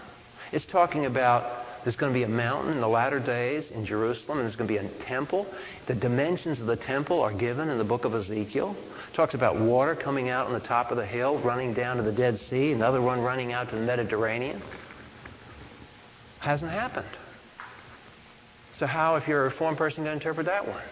[0.53, 4.39] It's talking about there's going to be a mountain in the latter days in Jerusalem,
[4.39, 5.47] and there's going to be a temple.
[5.87, 8.75] The dimensions of the temple are given in the book of Ezekiel.
[9.13, 12.03] It talks about water coming out on the top of the hill, running down to
[12.03, 14.63] the Dead Sea, another one running out to the Mediterranean.
[16.41, 17.07] Hasn't happened.
[18.79, 20.83] So, how, if you're a Reformed person, going to interpret that one?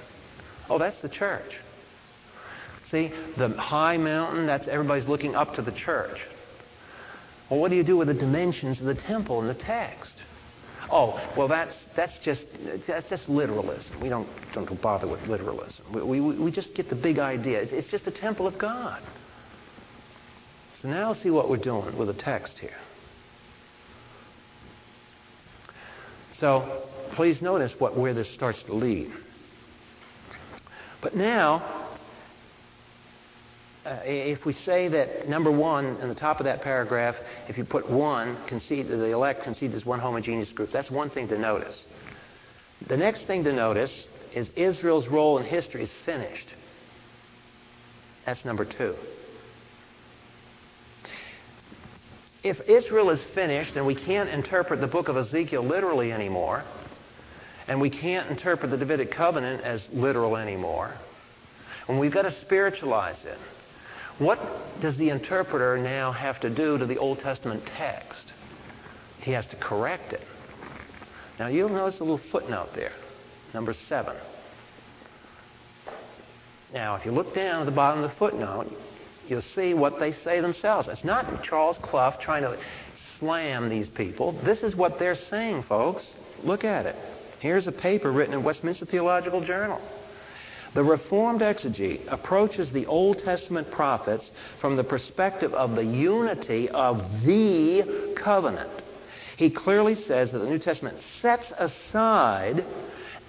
[0.68, 1.58] Oh, that's the church.
[2.90, 6.18] See, the high mountain, that's everybody's looking up to the church.
[7.50, 10.12] Well, what do you do with the dimensions of the temple in the text?
[10.90, 12.46] Oh, well, that's, that's, just,
[12.86, 14.00] that's just literalism.
[14.00, 15.84] We don't, don't bother with literalism.
[15.92, 17.62] We, we, we just get the big idea.
[17.62, 19.02] It's, it's just a temple of God.
[20.80, 22.76] So now see what we're doing with the text here.
[26.38, 29.12] So please notice what, where this starts to lead.
[31.00, 31.81] But now,
[33.84, 37.16] uh, if we say that number one in the top of that paragraph,
[37.48, 41.28] if you put one, concede the elect concedes as one homogeneous group, that's one thing
[41.28, 41.84] to notice.
[42.88, 46.54] The next thing to notice is Israel's role in history is finished.
[48.24, 48.94] That's number two.
[52.44, 56.64] If Israel is finished and we can't interpret the book of Ezekiel literally anymore,
[57.68, 60.92] and we can't interpret the Davidic covenant as literal anymore,
[61.88, 63.38] and we've got to spiritualize it,
[64.18, 64.38] what
[64.80, 68.32] does the interpreter now have to do to the Old Testament text?
[69.20, 70.22] He has to correct it.
[71.38, 72.92] Now, you'll notice a little footnote there,
[73.54, 74.16] number seven.
[76.72, 78.66] Now, if you look down at the bottom of the footnote,
[79.28, 80.88] you'll see what they say themselves.
[80.88, 82.58] It's not Charles Clough trying to
[83.18, 84.32] slam these people.
[84.44, 86.06] This is what they're saying, folks.
[86.42, 86.96] Look at it.
[87.40, 89.80] Here's a paper written in Westminster Theological Journal.
[90.74, 96.98] The Reformed exegete approaches the Old Testament prophets from the perspective of the unity of
[97.24, 98.82] the covenant.
[99.36, 102.64] He clearly says that the New Testament sets aside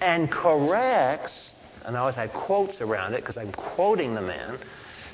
[0.00, 1.50] and corrects,
[1.84, 4.58] and I always have quotes around it because I'm quoting the man,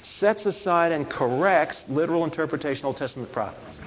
[0.03, 3.80] sets aside and corrects literal interpretation of Old Testament prophets.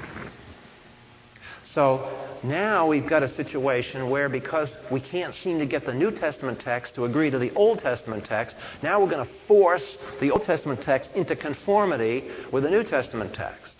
[1.73, 2.07] So
[2.43, 6.59] now we've got a situation where because we can't seem to get the New Testament
[6.59, 10.43] text to agree to the Old Testament text, now we're going to force the Old
[10.43, 13.73] Testament text into conformity with the New Testament text.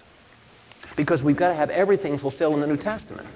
[0.98, 3.28] Because we've got to have everything fulfilled in the New Testament.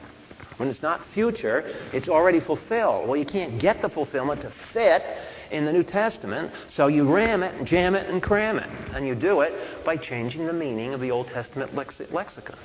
[0.58, 3.08] When it's not future, it's already fulfilled.
[3.08, 5.03] Well, you can't get the fulfillment to fit
[5.51, 8.70] in the New Testament, so you ram it and jam it and cram it.
[8.95, 9.53] And you do it
[9.86, 12.58] by changing the meaning of the Old Testament lexicon.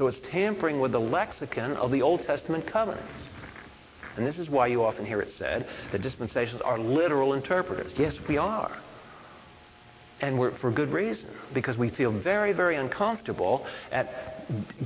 [0.00, 3.12] So it's tampering with the lexicon of the Old Testament covenants.
[4.16, 7.92] And this is why you often hear it said that dispensations are literal interpreters.
[7.98, 8.74] Yes, we are.
[10.22, 14.08] And we're, for good reason, because we feel very, very uncomfortable at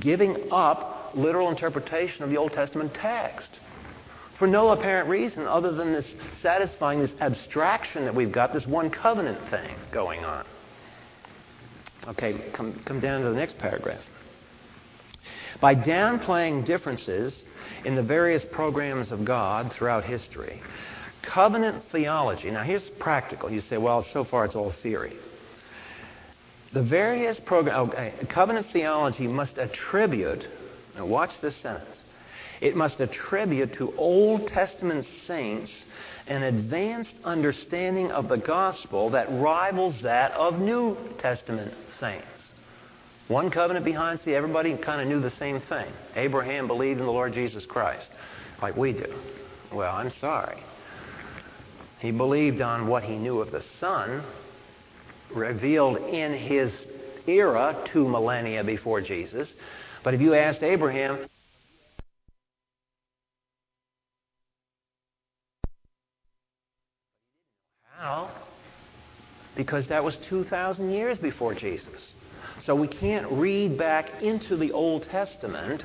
[0.01, 3.47] giving up literal interpretation of the Old Testament text
[4.37, 8.89] for no apparent reason other than this satisfying this abstraction that we've got, this one
[8.89, 10.45] covenant thing going on.
[12.05, 14.01] Okay, come, come down to the next paragraph.
[15.61, 17.43] By downplaying differences
[17.85, 20.61] in the various programs of God throughout history,
[21.21, 23.51] covenant theology, now here's practical.
[23.51, 25.15] You say, well, so far it's all theory.
[26.73, 30.45] The various programs, oh, okay, covenant theology must attribute,
[30.95, 31.97] now watch this sentence,
[32.59, 35.85] it must attribute to Old Testament saints
[36.27, 42.34] an advanced understanding of the gospel that rivals that of New Testament saints.
[43.27, 45.91] One covenant behind, see, everybody kind of knew the same thing.
[46.15, 48.07] Abraham believed in the Lord Jesus Christ,
[48.61, 49.11] like we do.
[49.73, 50.59] Well, I'm sorry.
[51.99, 54.23] He believed on what he knew of the Son,
[55.33, 56.71] revealed in his
[57.25, 59.49] era two millennia before Jesus.
[60.03, 61.25] But if you asked Abraham,
[67.97, 68.29] how?
[69.55, 72.11] Because that was 2,000 years before Jesus.
[72.63, 75.83] So we can't read back into the Old Testament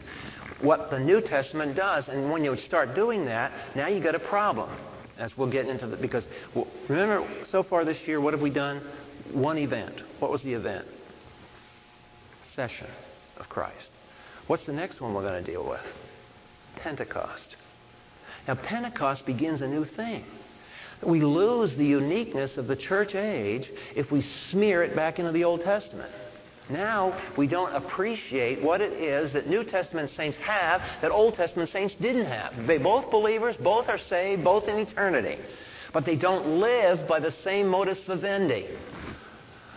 [0.61, 2.09] what the New Testament does.
[2.09, 4.71] And when you start doing that, now you've got a problem.
[5.19, 6.27] As we'll get into the because
[6.89, 8.81] remember so far this year, what have we done?
[9.33, 10.03] One event.
[10.19, 10.87] What was the event?
[12.57, 12.89] Session
[13.37, 13.91] of Christ.
[14.47, 15.83] What's the next one we're going to deal with?
[16.77, 17.57] Pentecost.
[18.49, 20.25] Now Pentecost begins a new thing.
[21.03, 25.45] We lose the uniqueness of the church age if we smear it back into the
[25.45, 26.13] Old Testament.
[26.71, 31.71] Now we don't appreciate what it is that New Testament saints have that Old Testament
[31.71, 32.67] saints didn't have.
[32.67, 35.39] They both believers, both are saved, both in eternity.
[35.93, 38.67] But they don't live by the same modus vivendi.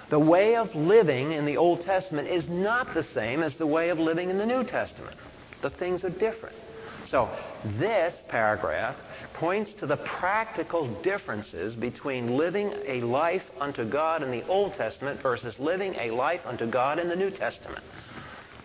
[0.09, 3.89] The way of living in the Old Testament is not the same as the way
[3.89, 5.17] of living in the New Testament.
[5.61, 6.55] The things are different.
[7.07, 7.29] So,
[7.79, 8.95] this paragraph
[9.33, 15.21] points to the practical differences between living a life unto God in the Old Testament
[15.21, 17.83] versus living a life unto God in the New Testament.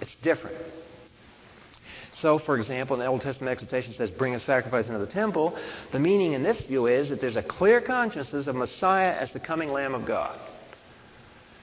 [0.00, 0.56] It's different.
[2.20, 5.56] So, for example, in the Old Testament exhortation says, bring a sacrifice into the temple.
[5.92, 9.40] The meaning in this view is that there's a clear consciousness of Messiah as the
[9.40, 10.38] coming Lamb of God.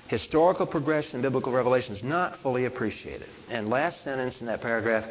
[0.08, 3.28] Historical progression in biblical revelation is not fully appreciated.
[3.50, 5.10] And last sentence in that paragraph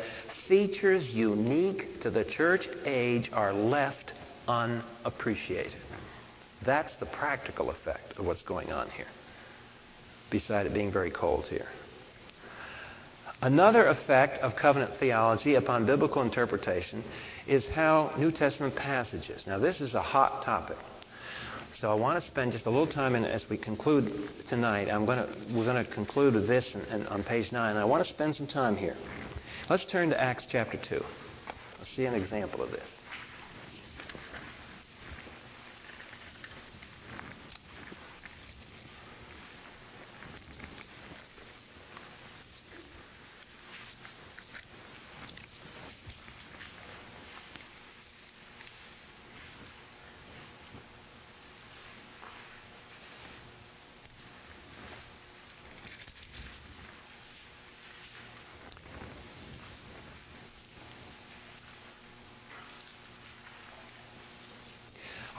[0.49, 4.13] features unique to the church age are left
[4.49, 5.75] unappreciated.
[6.65, 9.07] That's the practical effect of what's going on here,
[10.31, 11.69] beside it being very cold here.
[13.43, 17.05] Another effect of covenant theology upon biblical interpretation
[17.47, 19.45] is how New Testament passages.
[19.47, 20.79] Now, this is a hot topic.
[21.79, 25.05] So I want to spend just a little time, and as we conclude tonight, I'm
[25.05, 27.77] going to, we're going to conclude with this in, in, on page 9.
[27.77, 28.97] I want to spend some time here.
[29.71, 31.03] Let's turn to Acts chapter 2.
[31.79, 32.94] Let's see an example of this.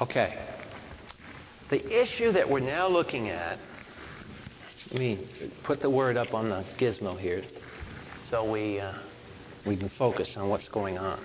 [0.01, 0.37] Okay.
[1.69, 3.57] The issue that we're now looking at,
[4.91, 5.27] let me
[5.63, 7.43] put the word up on the gizmo here
[8.29, 8.93] so we, uh,
[9.65, 11.23] we can focus on what's going on.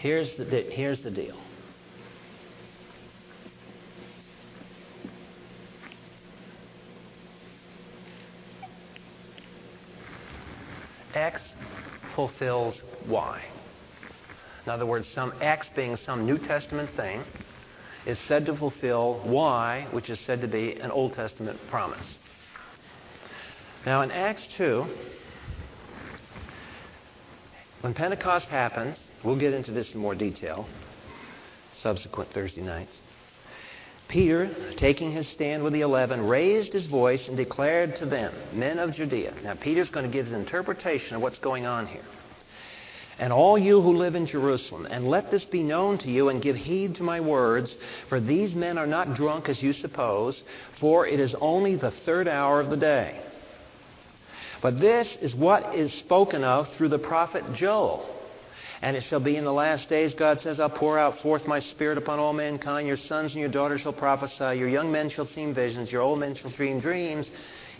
[0.00, 1.38] Here's the, here's the deal.
[11.14, 11.40] X
[12.16, 13.53] fulfills Y.
[14.64, 17.22] In other words, some X being some New Testament thing
[18.06, 22.06] is said to fulfill Y, which is said to be an Old Testament promise.
[23.84, 24.86] Now, in Acts 2,
[27.82, 30.66] when Pentecost happens, we'll get into this in more detail
[31.72, 33.00] subsequent Thursday nights.
[34.08, 38.78] Peter, taking his stand with the eleven, raised his voice and declared to them, Men
[38.78, 39.34] of Judea.
[39.42, 42.04] Now, Peter's going to give his interpretation of what's going on here
[43.18, 46.42] and all you who live in Jerusalem, and let this be known to you, and
[46.42, 47.76] give heed to my words,
[48.08, 50.42] for these men are not drunk as you suppose,
[50.80, 53.20] for it is only the third hour of the day.
[54.62, 58.10] But this is what is spoken of through the prophet Joel.
[58.80, 61.60] And it shall be in the last days, God says, I'll pour out forth my
[61.60, 62.86] spirit upon all mankind.
[62.86, 64.58] Your sons and your daughters shall prophesy.
[64.58, 65.90] Your young men shall see visions.
[65.90, 67.30] Your old men shall dream dreams.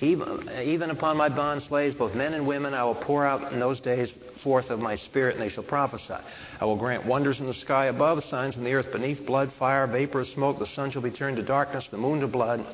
[0.05, 3.59] Even, even upon my bond slaves, both men and women, I will pour out in
[3.59, 6.23] those days forth of my spirit, and they shall prophesy.
[6.61, 9.87] I will grant wonders in the sky above, signs in the earth beneath, blood, fire,
[9.87, 10.59] vapor smoke.
[10.59, 12.67] The sun shall be turned to darkness, the moon to blood,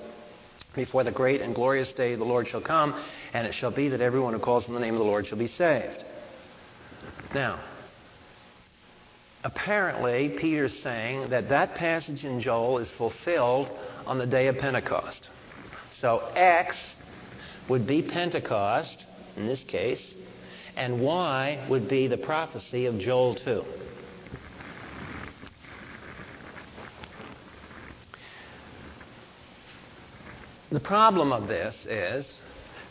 [0.74, 3.00] before the great and glorious day the Lord shall come.
[3.32, 5.38] And it shall be that everyone who calls on the name of the Lord shall
[5.38, 6.04] be saved.
[7.32, 7.60] Now,
[9.44, 13.68] apparently, Peter's saying that that passage in Joel is fulfilled
[14.04, 15.28] on the day of Pentecost.
[15.92, 16.96] So X
[17.70, 19.04] would be Pentecost,
[19.36, 20.14] in this case,
[20.74, 23.64] and Y would be the prophecy of Joel 2.
[30.72, 32.34] The problem of this is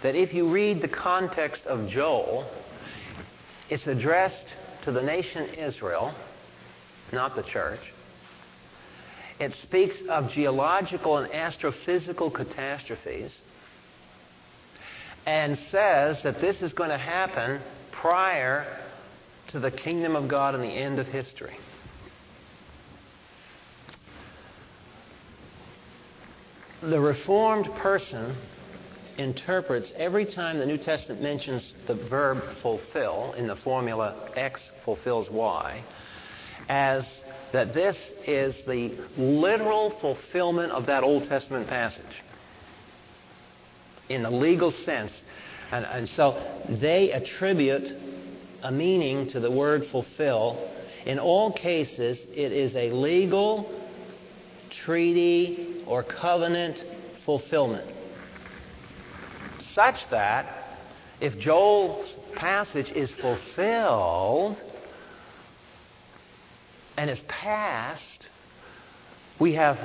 [0.01, 2.49] that if you read the context of Joel,
[3.69, 4.53] it's addressed
[4.83, 6.13] to the nation Israel,
[7.11, 7.81] not the church.
[9.41, 13.33] It speaks of geological and astrophysical catastrophes
[15.29, 17.61] and says that this is going to happen
[17.91, 18.65] prior
[19.47, 21.55] to the kingdom of God and the end of history.
[26.81, 28.35] The Reformed person
[29.19, 35.29] interprets every time the New Testament mentions the verb fulfill in the formula X fulfills
[35.29, 35.83] Y
[36.69, 37.05] as
[37.53, 42.23] that this is the literal fulfillment of that Old Testament passage
[44.09, 45.23] in the legal sense.
[45.71, 47.95] And, and so they attribute
[48.63, 50.69] a meaning to the word fulfill.
[51.05, 53.71] In all cases, it is a legal,
[54.69, 56.83] treaty, or covenant
[57.25, 57.95] fulfillment
[59.79, 60.77] such that
[61.21, 64.57] if Joel's passage is fulfilled
[66.97, 68.27] and is passed,
[69.39, 69.77] we have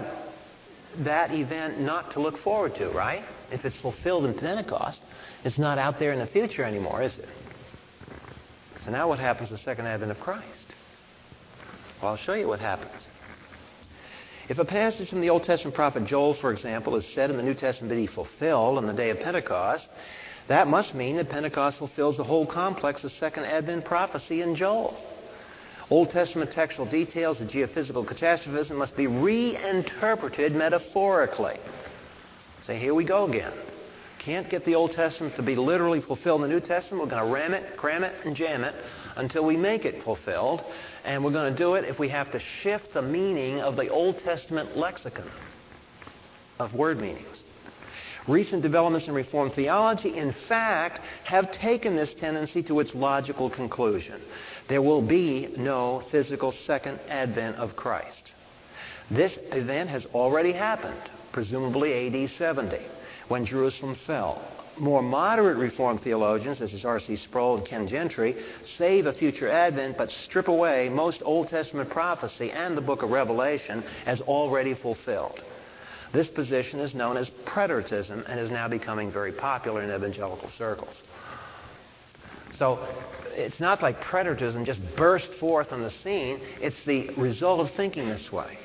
[0.98, 3.24] that event not to look forward to, right?
[3.50, 5.00] If it's fulfilled in Pentecost,
[5.44, 7.28] it's not out there in the future anymore, is it?
[8.84, 10.66] So now what happens the second advent of Christ?
[12.00, 13.04] Well, I'll show you what happens.
[14.48, 17.42] If a passage from the Old Testament prophet Joel, for example, is said in the
[17.42, 19.88] New Testament to be fulfilled on the day of Pentecost,
[20.48, 24.98] that must mean that Pentecost fulfills the whole complex of Second Advent prophecy in Joel.
[25.90, 31.58] Old Testament textual details of geophysical catastrophism must be reinterpreted metaphorically.
[32.66, 33.52] Say, here we go again.
[34.18, 37.02] Can't get the Old Testament to be literally fulfilled in the New Testament.
[37.02, 38.74] We're going to ram it, cram it, and jam it
[39.16, 40.64] until we make it fulfilled.
[41.04, 43.88] And we're going to do it if we have to shift the meaning of the
[43.88, 45.28] Old Testament lexicon
[46.58, 47.44] of word meanings.
[48.26, 54.22] Recent developments in Reformed theology, in fact, have taken this tendency to its logical conclusion.
[54.68, 58.32] There will be no physical second advent of Christ.
[59.10, 62.78] This event has already happened, presumably AD 70,
[63.28, 64.42] when Jerusalem fell
[64.78, 67.16] more moderate Reformed theologians, such as R.C.
[67.16, 72.50] Sproul and Ken Gentry, save a future advent but strip away most Old Testament prophecy
[72.50, 75.40] and the book of Revelation as already fulfilled.
[76.12, 80.94] This position is known as preteritism and is now becoming very popular in evangelical circles.
[82.58, 82.86] So
[83.32, 88.08] it's not like preteritism just burst forth on the scene, it's the result of thinking
[88.08, 88.58] this way.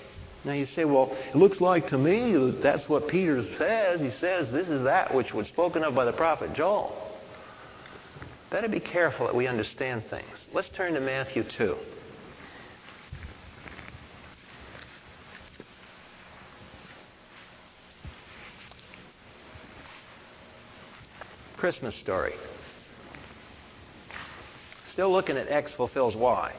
[0.46, 4.00] Now you say, well, it looks like to me that that's what Peter says.
[4.00, 6.96] He says this is that which was spoken of by the prophet Joel.
[8.50, 10.26] Better be careful that we understand things.
[10.54, 11.76] Let's turn to Matthew 2.
[21.58, 22.34] Christmas story.
[25.00, 26.54] Still looking at X fulfills Y.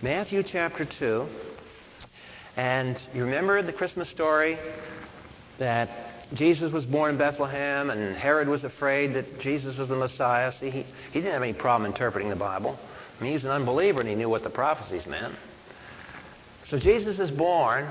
[0.00, 1.26] Matthew chapter 2.
[2.56, 4.58] And you remember the Christmas story
[5.58, 5.88] that
[6.34, 10.52] Jesus was born in Bethlehem and Herod was afraid that Jesus was the Messiah.
[10.52, 12.78] See, he, he didn't have any problem interpreting the Bible.
[13.18, 15.34] I mean, he's an unbeliever and he knew what the prophecies meant.
[16.62, 17.90] So Jesus is born,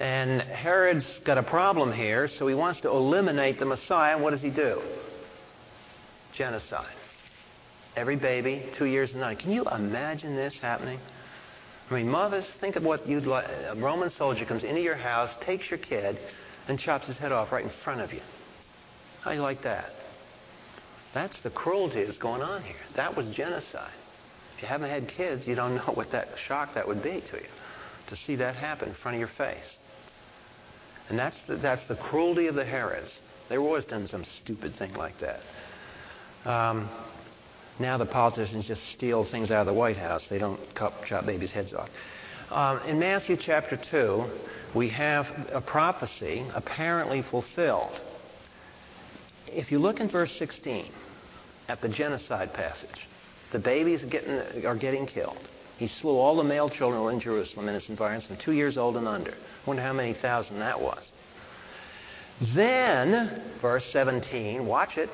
[0.00, 4.22] and Herod's got a problem here, so he wants to eliminate the Messiah.
[4.22, 4.82] What does he do?
[6.34, 6.84] Genocide.
[7.96, 9.36] Every baby, two years and nine.
[9.36, 11.00] Can you imagine this happening?
[11.90, 13.46] I mean, mothers, think of what you'd like.
[13.48, 16.18] A Roman soldier comes into your house, takes your kid,
[16.68, 18.20] and chops his head off right in front of you.
[19.22, 19.90] How do you like that?
[21.14, 22.76] That's the cruelty that's going on here.
[22.96, 23.94] That was genocide.
[24.56, 27.36] If you haven't had kids, you don't know what that shock that would be to
[27.36, 27.48] you
[28.08, 29.74] to see that happen in front of your face.
[31.08, 33.12] And that's the, that's the cruelty of the Herods.
[33.48, 35.40] They were always done some stupid thing like that.
[36.48, 36.88] Um,
[37.78, 40.26] now the politicians just steal things out of the White House.
[40.28, 41.88] They don't cut, chop babies' heads off.
[42.50, 44.24] Um, in Matthew chapter 2,
[44.74, 48.00] we have a prophecy apparently fulfilled.
[49.48, 50.90] If you look in verse 16
[51.68, 53.08] at the genocide passage,
[53.52, 55.38] the babies are getting, are getting killed.
[55.76, 58.96] He slew all the male children in Jerusalem in its environs from two years old
[58.96, 59.34] and under.
[59.66, 61.06] Wonder how many thousand that was.
[62.54, 65.10] Then, verse 17, watch it.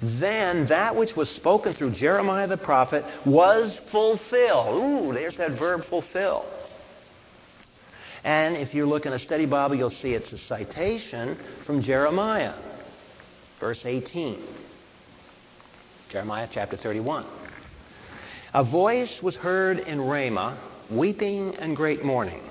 [0.00, 4.82] Then that which was spoken through Jeremiah the prophet was fulfilled.
[4.82, 6.46] Ooh, there's that verb fulfill.
[8.22, 12.54] And if you look in a study Bible, you'll see it's a citation from Jeremiah,
[13.58, 14.44] verse 18.
[16.08, 17.26] Jeremiah chapter 31.
[18.54, 20.58] A voice was heard in Ramah,
[20.90, 22.42] weeping and great mourning.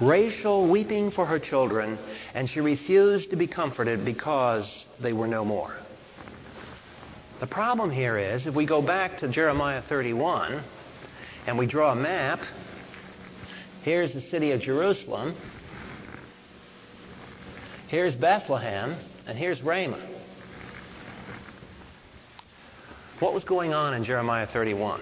[0.00, 1.98] Rachel weeping for her children,
[2.34, 5.74] and she refused to be comforted because they were no more.
[7.42, 10.62] The problem here is if we go back to Jeremiah 31
[11.48, 12.38] and we draw a map,
[13.82, 15.34] here's the city of Jerusalem,
[17.88, 18.94] here's Bethlehem,
[19.26, 20.08] and here's Ramah.
[23.18, 25.00] What was going on in Jeremiah 31?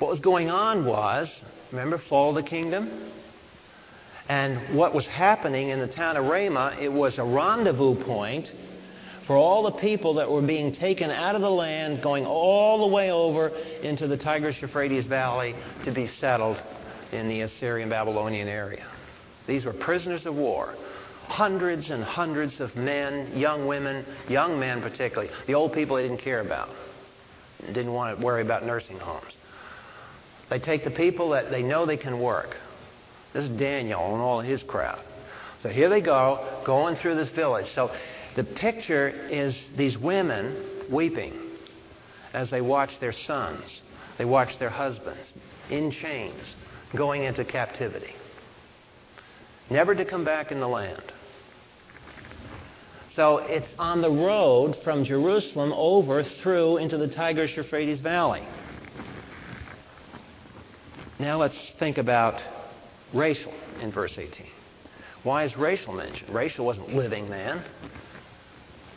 [0.00, 1.30] What was going on was,
[1.70, 3.12] remember, fall of the kingdom?
[4.28, 8.50] And what was happening in the town of Ramah, it was a rendezvous point
[9.26, 12.94] for all the people that were being taken out of the land, going all the
[12.94, 13.48] way over
[13.82, 15.54] into the Tigris Euphrates Valley
[15.84, 16.60] to be settled
[17.12, 18.86] in the Assyrian Babylonian area.
[19.46, 20.74] These were prisoners of war.
[21.26, 25.30] Hundreds and hundreds of men, young women, young men particularly.
[25.46, 26.68] The old people they didn't care about.
[27.66, 29.32] Didn't want to worry about nursing homes.
[30.50, 32.56] They take the people that they know they can work.
[33.32, 35.02] This is Daniel and all his crowd.
[35.62, 37.72] So here they go, going through this village.
[37.74, 37.90] So
[38.36, 41.32] the picture is these women weeping
[42.32, 43.80] as they watch their sons,
[44.18, 45.32] they watch their husbands
[45.70, 46.54] in chains
[46.96, 48.14] going into captivity,
[49.70, 51.02] never to come back in the land.
[53.14, 58.42] So it's on the road from Jerusalem over through into the Tigris Euphrates Valley.
[61.20, 62.42] Now let's think about
[63.12, 64.46] Rachel in verse 18.
[65.22, 66.34] Why is Rachel mentioned?
[66.34, 67.62] Rachel wasn't living then.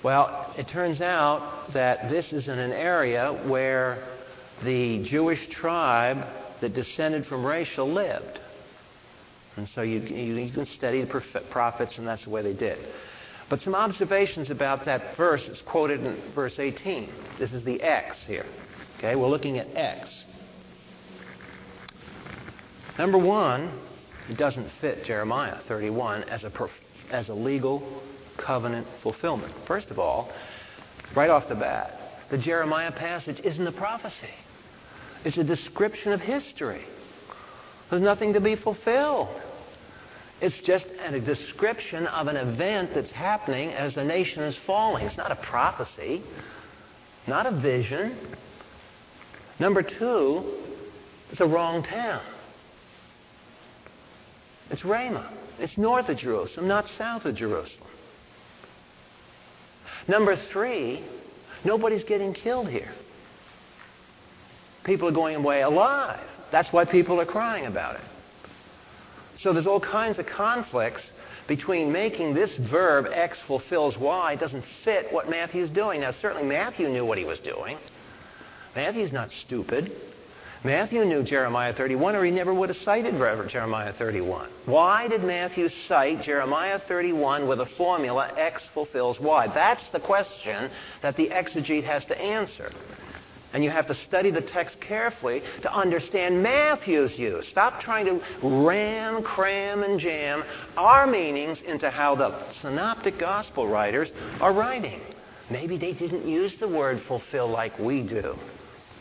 [0.07, 4.07] Well, it turns out that this is in an area where
[4.63, 6.25] the Jewish tribe
[6.61, 8.39] that descended from Rachel lived.
[9.57, 12.79] And so you, you, can study the prophets, and that's the way they did.
[13.49, 17.09] But some observations about that verse is quoted in verse 18.
[17.37, 18.45] This is the X here.
[18.99, 20.25] Okay, we're looking at X.
[22.97, 23.77] Number one,
[24.29, 26.69] it doesn't fit Jeremiah 31 as a,
[27.11, 28.01] as a legal
[28.37, 29.53] covenant fulfillment.
[29.67, 30.31] First of all,
[31.15, 34.33] right off the bat, the Jeremiah passage isn't a prophecy.
[35.25, 36.83] It's a description of history.
[37.89, 39.41] There's nothing to be fulfilled.
[40.39, 45.05] It's just a description of an event that's happening as the nation is falling.
[45.05, 46.21] It's not a prophecy,
[47.27, 48.17] not a vision.
[49.59, 50.43] Number two,
[51.29, 52.21] it's the wrong town.
[54.69, 55.33] It's Ramah.
[55.59, 57.89] It's north of Jerusalem, not south of Jerusalem.
[60.07, 61.03] Number three,
[61.63, 62.91] nobody's getting killed here.
[64.83, 66.25] People are going away alive.
[66.51, 68.01] That's why people are crying about it.
[69.35, 71.11] So there's all kinds of conflicts
[71.47, 76.01] between making this verb X fulfills Y doesn't fit what Matthew's doing.
[76.01, 77.77] Now, certainly Matthew knew what he was doing.
[78.75, 79.91] Matthew's not stupid.
[80.63, 83.15] Matthew knew Jeremiah 31, or he never would have cited
[83.49, 84.49] Jeremiah 31.
[84.65, 89.47] Why did Matthew cite Jeremiah 31 with a formula X fulfills Y?
[89.53, 92.71] That's the question that the exegete has to answer.
[93.53, 97.47] And you have to study the text carefully to understand Matthew's use.
[97.47, 100.43] Stop trying to ram, cram, and jam
[100.75, 105.01] our meanings into how the synoptic gospel writers are writing.
[105.49, 108.35] Maybe they didn't use the word fulfill like we do.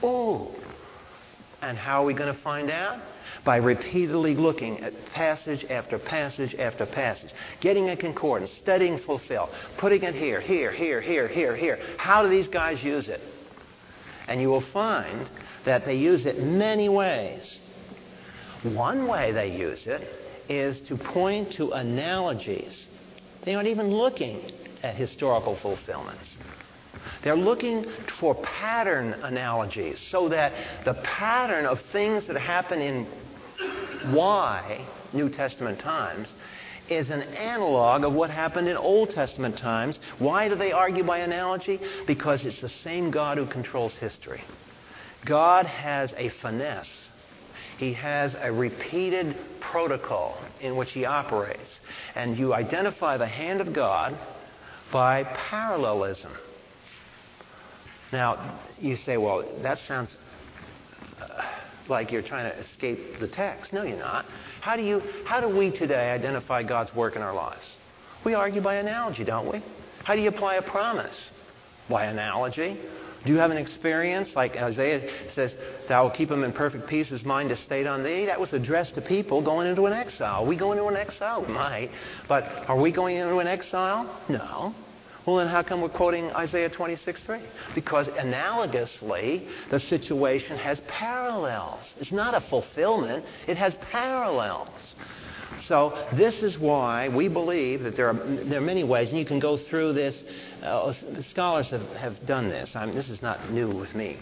[0.05, 0.55] Ooh,
[1.67, 3.01] and how are we going to find out?
[3.45, 10.03] By repeatedly looking at passage after passage after passage, getting a concordance, studying fulfill, putting
[10.05, 11.79] it here, here, here, here, here, here.
[11.97, 13.21] How do these guys use it?
[14.29, 15.29] And you will find
[15.65, 17.59] that they use it many ways.
[18.63, 20.09] One way they use it
[20.49, 22.87] is to point to analogies.
[23.45, 24.53] They aren't even looking
[24.83, 26.29] at historical fulfillments.
[27.23, 27.87] They're looking
[28.19, 30.53] for pattern analogies so that
[30.85, 33.07] the pattern of things that happen in
[34.15, 36.35] Y, New Testament times,
[36.89, 39.99] is an analog of what happened in Old Testament times.
[40.19, 41.81] Why do they argue by analogy?
[42.07, 44.43] Because it's the same God who controls history.
[45.25, 47.09] God has a finesse.
[47.79, 51.81] He has a repeated protocol in which he operates.
[52.15, 54.17] And you identify the hand of God
[54.93, 56.33] by parallelism.
[58.13, 60.17] Now, you say, well, that sounds
[61.21, 61.43] uh,
[61.89, 63.73] like you're trying to escape the text.
[63.73, 64.27] No, you're not.
[64.61, 67.77] How do, you, how do we today identify God's work in our lives?
[68.25, 69.63] We argue by analogy, don't we?
[70.05, 71.17] How do you apply a promise?
[71.89, 72.79] By analogy.
[73.25, 75.53] Do you have an experience like Isaiah says,
[75.89, 78.27] Thou will keep him in perfect peace whose mind is stayed on thee?
[78.27, 80.45] That was addressed to people going into an exile.
[80.45, 81.45] Are we going into an exile?
[81.45, 81.91] We might.
[82.29, 84.21] But are we going into an exile?
[84.29, 84.75] No.
[85.27, 87.41] Well, then how come we're quoting Isaiah 26:3?
[87.75, 91.95] Because analogously, the situation has parallels.
[91.99, 94.95] It's not a fulfillment, it has parallels.
[95.65, 99.25] So this is why we believe that there are, there are many ways, and you
[99.25, 100.23] can go through this.
[100.63, 100.93] Uh,
[101.31, 102.77] scholars have, have done this.
[102.77, 104.19] I mean, this is not new with me.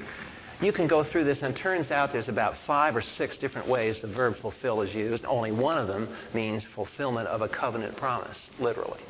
[0.63, 3.69] You can go through this, and it turns out there's about five or six different
[3.69, 5.25] ways the verb fulfill is used.
[5.27, 9.01] Only one of them means fulfillment of a covenant promise, literally.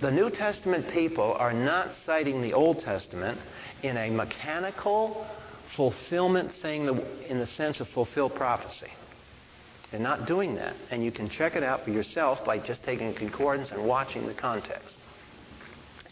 [0.00, 3.38] The New Testament people are not citing the Old Testament
[3.82, 5.26] in a mechanical
[5.76, 6.88] fulfillment thing
[7.28, 8.90] in the sense of fulfill prophecy.
[9.90, 10.74] They're not doing that.
[10.90, 14.26] And you can check it out for yourself by just taking a concordance and watching
[14.26, 14.94] the context.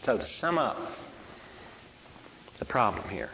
[0.03, 0.77] So, to sum up
[2.59, 3.29] the problem here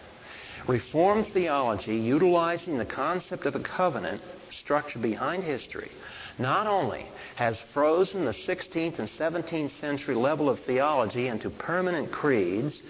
[0.67, 5.91] Reformed theology, utilizing the concept of a covenant structure behind history,
[6.37, 7.05] not only
[7.35, 12.81] has frozen the 16th and 17th century level of theology into permanent creeds,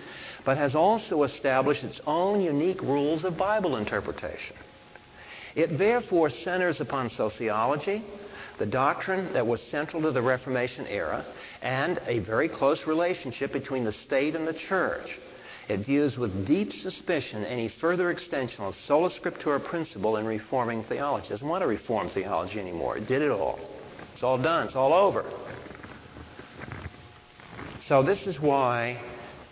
[0.45, 4.55] but has also established its own unique rules of Bible interpretation.
[5.55, 8.03] It therefore centers upon soteriology,
[8.57, 11.25] the doctrine that was central to the Reformation era,
[11.61, 15.19] and a very close relationship between the state and the church.
[15.69, 21.27] It views with deep suspicion any further extension of sola scriptura principle in reforming theology.
[21.27, 22.97] It doesn't want to reform theology anymore.
[22.97, 23.59] It did it all.
[24.13, 24.65] It's all done.
[24.65, 25.23] It's all over.
[27.85, 28.99] So this is why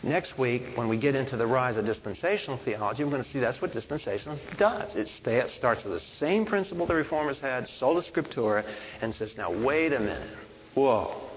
[0.02, 3.40] next week, when we get into the rise of dispensational theology, we're going to see
[3.40, 4.96] that's what dispensational does.
[4.96, 5.10] It
[5.52, 8.66] starts with the same principle the reformers had, sola scriptura,
[9.02, 10.36] and says, now wait a minute.
[10.74, 11.30] Whoa.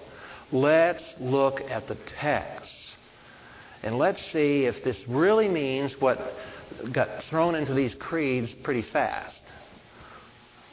[0.53, 2.73] Let's look at the text.
[3.83, 6.19] And let's see if this really means what
[6.93, 9.41] got thrown into these creeds pretty fast.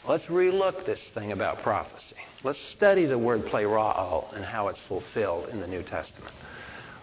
[0.08, 2.16] Let's relook this thing about prophecy.
[2.44, 6.34] Let's study the word plerao and how it's fulfilled in the New Testament.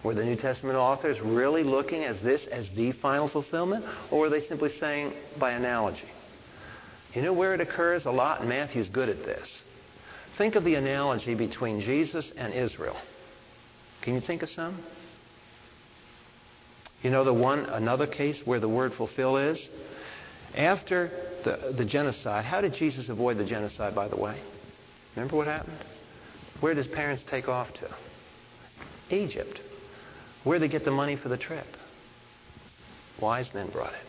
[0.03, 4.29] Were the New Testament authors really looking at this as the final fulfillment, or were
[4.29, 6.09] they simply saying by analogy?
[7.13, 9.49] You know where it occurs a lot, and Matthew's good at this.
[10.37, 12.97] Think of the analogy between Jesus and Israel.
[14.01, 14.77] Can you think of some?
[17.01, 19.69] You know the one, another case where the word fulfill is?
[20.55, 21.11] After
[21.43, 24.39] the, the genocide, how did Jesus avoid the genocide, by the way?
[25.15, 25.77] Remember what happened?
[26.61, 29.15] Where did his parents take off to?
[29.15, 29.59] Egypt.
[30.43, 31.67] Where they get the money for the trip?
[33.21, 33.99] Wise men brought it.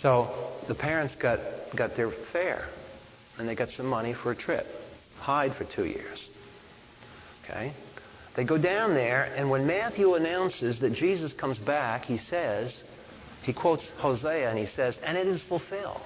[0.00, 1.38] So the parents got,
[1.76, 2.68] got their fare,
[3.38, 4.66] and they got some money for a trip.
[5.18, 6.24] Hide for two years.
[7.44, 7.72] Okay?
[8.34, 12.82] They go down there, and when Matthew announces that Jesus comes back, he says,
[13.42, 16.00] he quotes Hosea, and he says, And it is fulfilled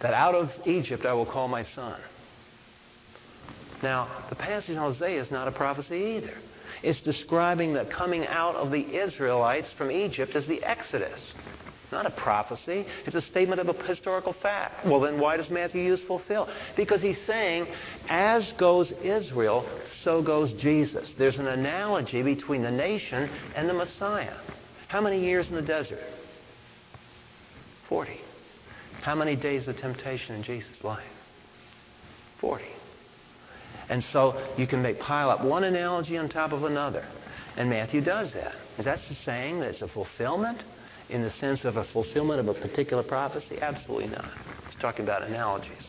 [0.00, 2.00] that out of Egypt I will call my son.
[3.82, 6.34] Now, the passage in Hosea is not a prophecy either.
[6.82, 11.20] It's describing the coming out of the Israelites from Egypt as the Exodus.
[11.90, 12.86] Not a prophecy.
[13.06, 14.84] It's a statement of a historical fact.
[14.84, 16.48] Well, then why does Matthew use fulfill?
[16.76, 17.66] Because he's saying,
[18.08, 19.66] as goes Israel,
[20.02, 21.14] so goes Jesus.
[21.16, 24.36] There's an analogy between the nation and the Messiah.
[24.88, 26.02] How many years in the desert?
[27.88, 28.20] 40.
[29.02, 31.06] How many days of temptation in Jesus' life?
[32.40, 32.64] 40.
[33.88, 37.06] And so you can make pile up one analogy on top of another.
[37.56, 38.54] And Matthew does that.
[38.78, 40.62] Is that saying that it's a fulfillment?
[41.08, 43.58] In the sense of a fulfillment of a particular prophecy?
[43.60, 44.30] Absolutely not.
[44.66, 45.88] He's talking about analogies.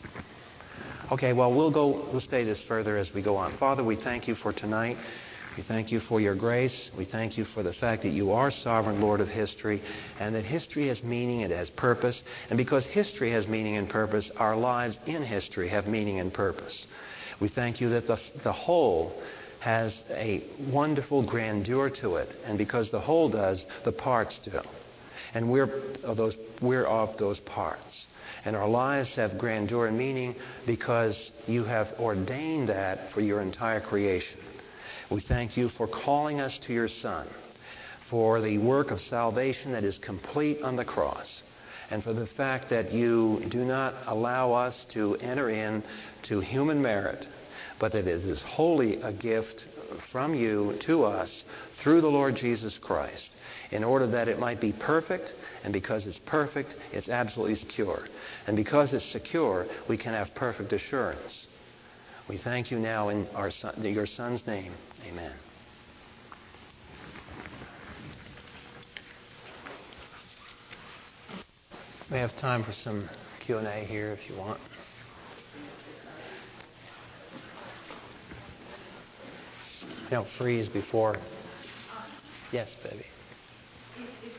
[1.11, 3.57] Okay, well, we'll go, we'll stay this further as we go on.
[3.57, 4.95] Father, we thank you for tonight.
[5.57, 6.91] We thank you for your grace.
[6.97, 9.81] We thank you for the fact that you are sovereign Lord of history
[10.19, 12.21] and that history has meaning, it has purpose.
[12.49, 16.85] And because history has meaning and purpose, our lives in history have meaning and purpose.
[17.41, 19.11] We thank you that the, the whole
[19.59, 22.29] has a wonderful grandeur to it.
[22.45, 24.61] And because the whole does, the parts do.
[25.33, 25.69] And we're
[26.03, 28.05] of those, we're of those parts.
[28.45, 33.81] And our lives have grandeur and meaning because you have ordained that for your entire
[33.81, 34.39] creation.
[35.11, 37.27] We thank you for calling us to your Son,
[38.09, 41.41] for the work of salvation that is complete on the cross,
[41.89, 45.83] and for the fact that you do not allow us to enter in
[46.23, 47.25] to human merit,
[47.79, 49.65] but that it is wholly a gift
[50.11, 51.43] from you to us
[51.81, 53.35] through the Lord Jesus Christ,
[53.71, 58.07] in order that it might be perfect, and because it's perfect, it's absolutely secure.
[58.47, 61.47] And because it's secure, we can have perfect assurance.
[62.27, 64.73] We thank you now in son, your Son's name.
[65.07, 65.33] Amen.
[72.11, 73.07] We have time for some
[73.39, 74.59] Q&A here if you want.
[80.09, 81.17] Don't freeze before.
[82.51, 83.05] Yes, baby
[84.23, 84.38] if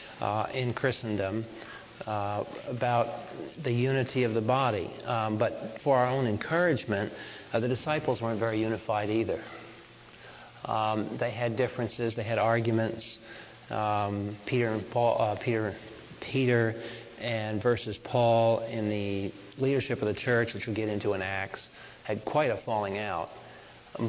[0.21, 1.45] uh, in Christendom
[2.05, 3.07] uh, about
[3.63, 4.91] the unity of the body.
[5.05, 7.11] Um, but for our own encouragement,
[7.51, 9.43] uh, the disciples weren't very unified either.
[10.65, 13.17] Um, they had differences, they had arguments.
[13.69, 15.75] Um, Peter and Paul, uh, Peter,
[16.19, 16.75] Peter,
[17.19, 21.67] and versus Paul in the leadership of the church, which we'll get into in Acts,
[22.03, 23.29] had quite a falling out.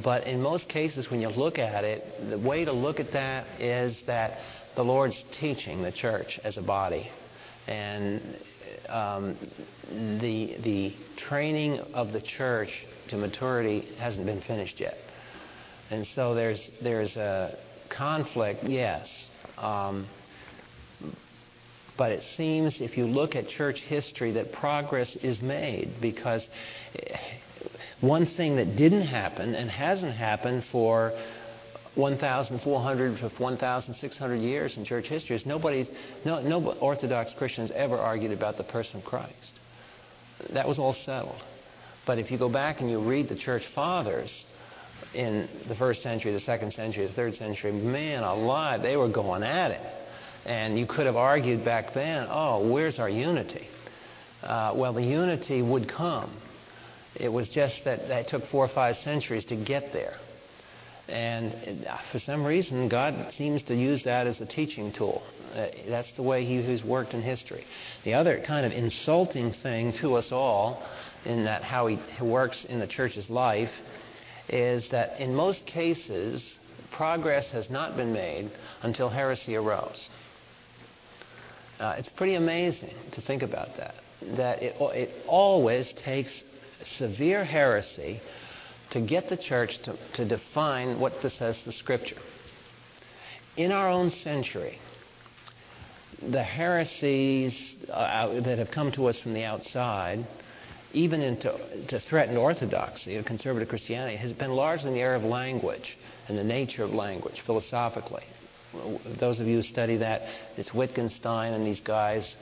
[0.03, 3.61] But in most cases, when you look at it, the way to look at that
[3.61, 4.39] is that
[4.75, 7.11] the Lord's teaching the church as a body.
[7.67, 8.23] And
[8.89, 9.37] um,
[9.91, 14.97] the, the training of the church to maturity hasn't been finished yet.
[15.91, 17.59] And so there's, there's a
[17.91, 19.29] conflict, yes.
[19.59, 20.09] Um,
[21.99, 26.47] but it seems, if you look at church history, that progress is made because
[28.01, 31.13] one thing that didn't happen and hasn't happened for
[31.95, 35.91] 1,400 to 1,600 years in church history is nobody's,
[36.25, 39.53] no, no Orthodox Christians ever argued about the person of Christ.
[40.51, 41.41] That was all settled.
[42.07, 44.31] But if you go back and you read the church fathers
[45.15, 49.43] in the first century, the second century, the third century, man alive, they were going
[49.43, 49.95] at it.
[50.45, 53.69] And you could have argued back then, oh, where's our unity?
[54.43, 56.33] Uh, well, the unity would come
[57.15, 60.17] it was just that it took four or five centuries to get there.
[61.09, 65.23] And for some reason, God seems to use that as a teaching tool.
[65.55, 67.67] Uh, that's the way he, he's worked in history.
[68.05, 70.83] The other kind of insulting thing to us all,
[71.25, 73.71] in that how he works in the church's life,
[74.49, 76.59] is that in most cases,
[76.91, 78.51] progress has not been made
[78.83, 80.09] until heresy arose.
[81.79, 83.95] Uh, it's pretty amazing to think about that.
[84.37, 86.43] That it, it always takes
[86.83, 88.21] severe heresy
[88.93, 92.17] to get the church to, to define what this says the scripture.
[93.57, 94.79] In our own century,
[96.31, 100.27] the heresies uh, that have come to us from the outside,
[100.93, 101.59] even into
[101.89, 105.99] to threaten orthodoxy of conservative Christianity, has been largely in the area of language
[106.29, 108.25] and the nature of language philosophically.
[109.19, 110.23] Those of you who study that,
[110.57, 112.37] it's Wittgenstein and these guys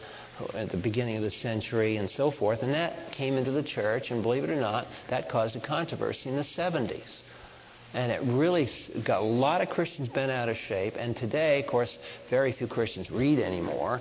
[0.55, 2.63] at the beginning of the century and so forth.
[2.63, 6.29] And that came into the church, and believe it or not, that caused a controversy
[6.29, 7.21] in the 70s.
[7.93, 8.69] And it really
[9.05, 10.95] got a lot of Christians bent out of shape.
[10.97, 11.99] And today, of course,
[12.29, 14.01] very few Christians read anymore,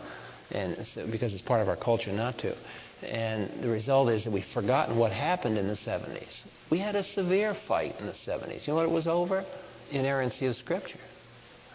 [0.52, 2.56] and so, because it's part of our culture not to.
[3.02, 6.40] And the result is that we've forgotten what happened in the 70s.
[6.70, 8.68] We had a severe fight in the 70s.
[8.68, 9.46] You know what it was over?
[9.92, 11.00] Inerrancy of Scripture.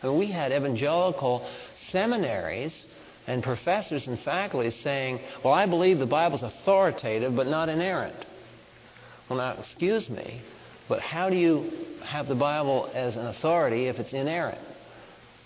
[0.02, 1.48] I mean, we had evangelical
[1.90, 2.74] seminaries
[3.26, 8.26] and professors and faculty saying, Well, I believe the Bible's authoritative but not inerrant.
[9.28, 10.42] Well, now, excuse me,
[10.88, 11.70] but how do you
[12.04, 14.60] have the Bible as an authority if it's inerrant?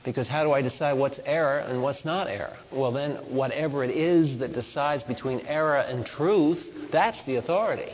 [0.05, 2.57] Because how do I decide what's error and what's not error?
[2.73, 7.93] Well, then, whatever it is that decides between error and truth, that's the authority.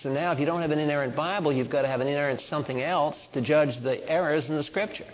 [0.00, 2.40] So now, if you don't have an inerrant Bible, you've got to have an inerrant
[2.40, 5.06] something else to judge the errors in the Scripture.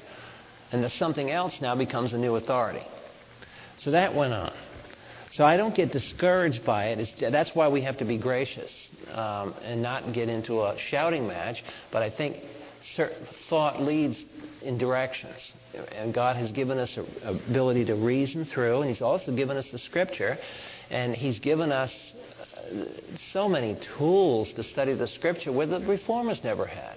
[0.72, 2.84] And the something else now becomes a new authority.
[3.78, 4.54] So that went on.
[5.32, 7.00] So I don't get discouraged by it.
[7.00, 8.70] It's, that's why we have to be gracious
[9.12, 11.64] um, and not get into a shouting match.
[11.90, 12.36] But I think
[13.48, 14.22] thought leads
[14.62, 15.52] in directions.
[15.92, 19.78] And God has given us ability to reason through, and He's also given us the
[19.78, 20.38] Scripture,
[20.90, 21.92] and He's given us
[22.56, 22.84] uh,
[23.32, 26.96] so many tools to study the Scripture where the Reformers never had.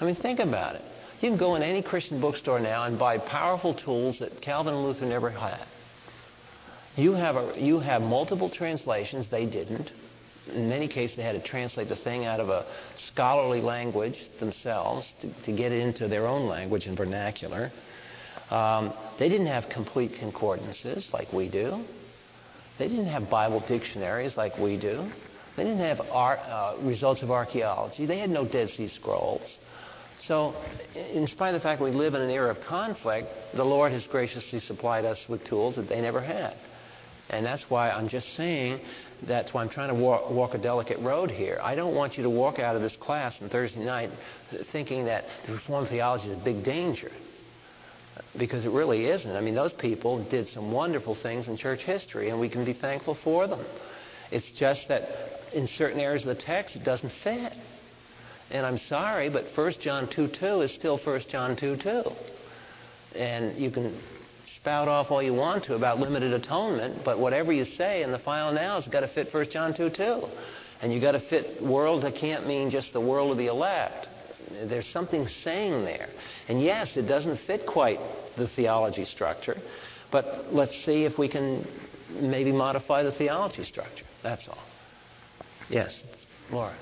[0.00, 0.82] I mean, think about it.
[1.20, 4.84] You can go in any Christian bookstore now and buy powerful tools that Calvin and
[4.84, 5.66] Luther never had.
[6.96, 9.90] You have, a, you have multiple translations, they didn't.
[10.52, 12.64] In many cases, they had to translate the thing out of a
[12.94, 17.70] scholarly language themselves to, to get it into their own language and vernacular.
[18.50, 21.84] Um, they didn't have complete concordances like we do.
[22.78, 25.10] They didn't have Bible dictionaries like we do.
[25.56, 28.06] They didn't have art, uh, results of archaeology.
[28.06, 29.58] They had no Dead Sea Scrolls.
[30.26, 30.54] So,
[30.94, 34.04] in spite of the fact we live in an era of conflict, the Lord has
[34.04, 36.56] graciously supplied us with tools that they never had.
[37.28, 38.80] And that's why I'm just saying
[39.22, 41.58] that's why I'm trying to walk, walk, a delicate road here.
[41.62, 44.10] I don't want you to walk out of this class on Thursday night
[44.72, 47.10] thinking that Reformed theology is a big danger.
[48.38, 49.34] Because it really isn't.
[49.34, 52.74] I mean, those people did some wonderful things in church history, and we can be
[52.74, 53.64] thankful for them.
[54.30, 55.08] It's just that
[55.54, 57.52] in certain areas of the text, it doesn't fit.
[58.50, 62.02] And I'm sorry, but 1 John 2 2 is still 1 John 2 2.
[63.14, 63.98] And you can
[64.66, 68.18] spout off all you want to about limited atonement, but whatever you say in the
[68.18, 70.24] final now has got to fit 1 John 2 2.
[70.82, 74.08] And you've got to fit world that can't mean just the world of the elect.
[74.50, 76.08] There's something saying there.
[76.48, 78.00] And yes, it doesn't fit quite
[78.36, 79.56] the theology structure,
[80.10, 81.64] but let's see if we can
[82.20, 84.04] maybe modify the theology structure.
[84.24, 84.58] That's all.
[85.70, 86.02] Yes,
[86.50, 86.74] Laura.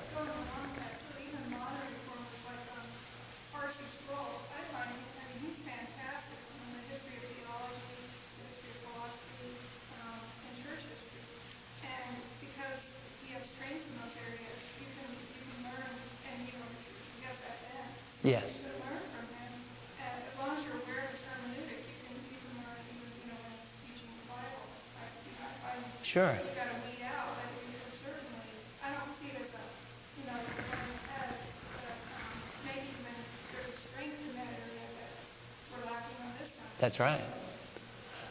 [36.97, 37.21] That's right.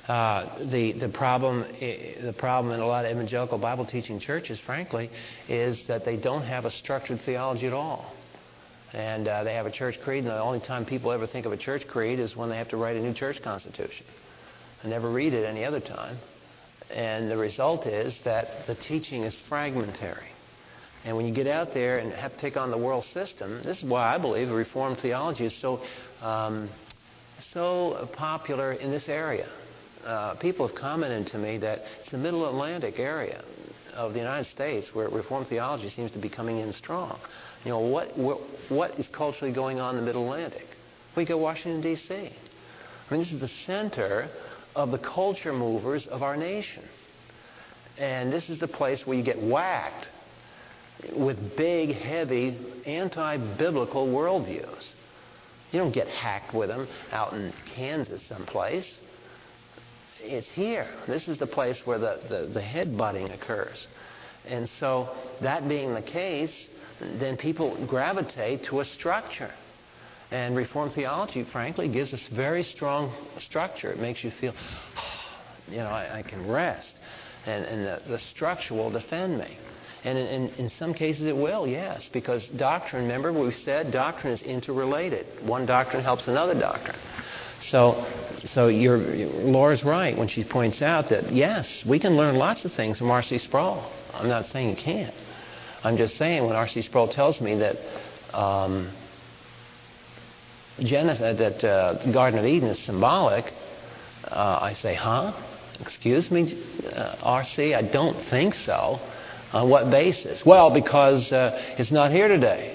[0.08, 5.10] Uh, the the problem the problem in a lot of evangelical Bible teaching churches, frankly,
[5.48, 8.14] is that they don't have a structured theology at all
[8.94, 11.52] and uh, they have a church creed, and the only time people ever think of
[11.52, 14.06] a church creed is when they have to write a new church constitution.
[14.84, 16.16] I never read it any other time.
[16.94, 20.28] And the result is that the teaching is fragmentary.
[21.04, 23.78] And when you get out there and have to take on the world system, this
[23.78, 25.82] is why I believe the Reformed theology is so,
[26.22, 26.70] um,
[27.52, 29.48] so popular in this area.
[30.04, 33.42] Uh, people have commented to me that it's the Middle Atlantic area
[33.94, 37.18] of the United States where Reformed theology seems to be coming in strong.
[37.64, 40.66] You know, what, what, what is culturally going on in the Middle Atlantic?
[41.16, 42.14] We go Washington, D.C.
[42.14, 44.28] I mean, this is the center
[44.74, 46.82] of the culture movers of our nation.
[47.96, 50.08] And this is the place where you get whacked
[51.16, 54.90] with big, heavy, anti-biblical worldviews.
[55.74, 59.00] You don't get hacked with them out in Kansas someplace.
[60.20, 60.86] It's here.
[61.08, 63.88] This is the place where the, the, the head butting occurs.
[64.46, 65.08] And so,
[65.40, 66.68] that being the case,
[67.18, 69.50] then people gravitate to a structure.
[70.30, 73.90] And Reformed theology, frankly, gives us very strong structure.
[73.90, 74.54] It makes you feel,
[75.68, 76.94] you know, I, I can rest.
[77.46, 79.58] And, and the, the, structure will defend me.
[80.04, 84.34] And in, in, in, some cases it will, yes, because doctrine, remember we've said doctrine
[84.34, 85.26] is interrelated.
[85.48, 86.98] One doctrine helps another doctrine.
[87.60, 88.04] So,
[88.44, 92.72] so your, Laura's right when she points out that, yes, we can learn lots of
[92.74, 93.38] things from R.C.
[93.38, 93.90] Sproul.
[94.12, 95.14] I'm not saying you can't.
[95.82, 96.82] I'm just saying when R.C.
[96.82, 97.76] Sproul tells me that
[98.34, 98.90] um,
[100.80, 103.52] Genesis, uh, that uh, Garden of Eden is symbolic,
[104.24, 105.32] uh, I say, huh?
[105.80, 106.62] Excuse me,
[106.92, 109.00] uh, R.C., I don't think so.
[109.54, 110.44] On what basis?
[110.44, 112.72] Well, because uh, it's not here today.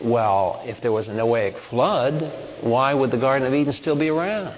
[0.00, 2.14] well, if there was a Noahic flood,
[2.62, 4.54] why would the Garden of Eden still be around?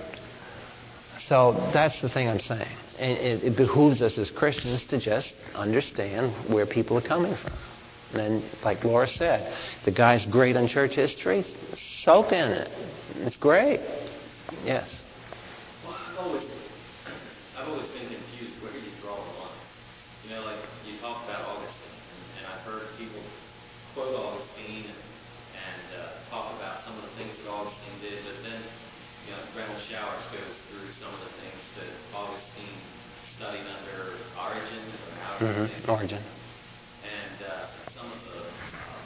[1.29, 2.77] So that's the thing I'm saying.
[2.99, 7.53] And it, it behooves us as Christians to just understand where people are coming from.
[8.13, 9.55] And like Laura said,
[9.85, 11.45] the guy's great on church history.
[12.03, 12.69] Soak in it.
[13.23, 13.81] It's great.
[14.65, 15.05] Yes.
[15.87, 16.43] Well, I've always,
[17.57, 18.61] I've always been confused.
[18.61, 19.63] Where do you draw the line?
[20.27, 23.23] You know, like you talk about Augustine, and, and I've heard people
[23.95, 25.01] quote Augustine and,
[25.55, 28.59] and uh, talk about some of the things that Augustine did, but then,
[29.23, 32.75] you know, Renald Showers goes through some of the things that Augustine
[33.39, 35.29] studied under Origen, or however you say Mm-hmm.
[35.41, 35.89] Mm-hmm.
[35.89, 36.21] Origen.
[37.01, 39.01] and uh, some of the uh,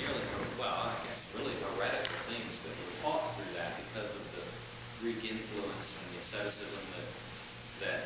[0.00, 0.24] nearly,
[0.56, 4.48] well, I guess really heretical things that were taught through that because of the
[5.04, 7.08] Greek influence and the asceticism that
[7.84, 8.00] that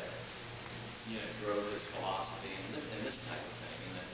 [1.07, 4.09] you know drove his philosophy and this, and this type of thing, and that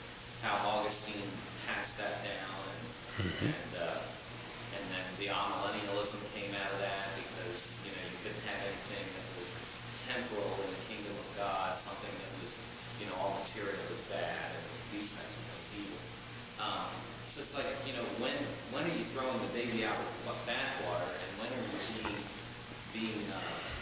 [0.45, 1.25] how Augustine
[1.65, 4.05] passed that down, and and uh,
[4.77, 9.09] and then the amillennialism came out of that because you know you couldn't have anything
[9.09, 9.49] that was
[10.05, 12.53] temporal in the kingdom of God, something that was
[12.99, 14.63] you know all material was bad, and
[14.95, 15.99] these types of things evil.
[16.63, 16.91] Um,
[17.35, 18.35] so it's like you know when
[18.71, 22.23] when are you throwing the baby out with bathwater, and when are you being
[22.95, 23.41] being uh,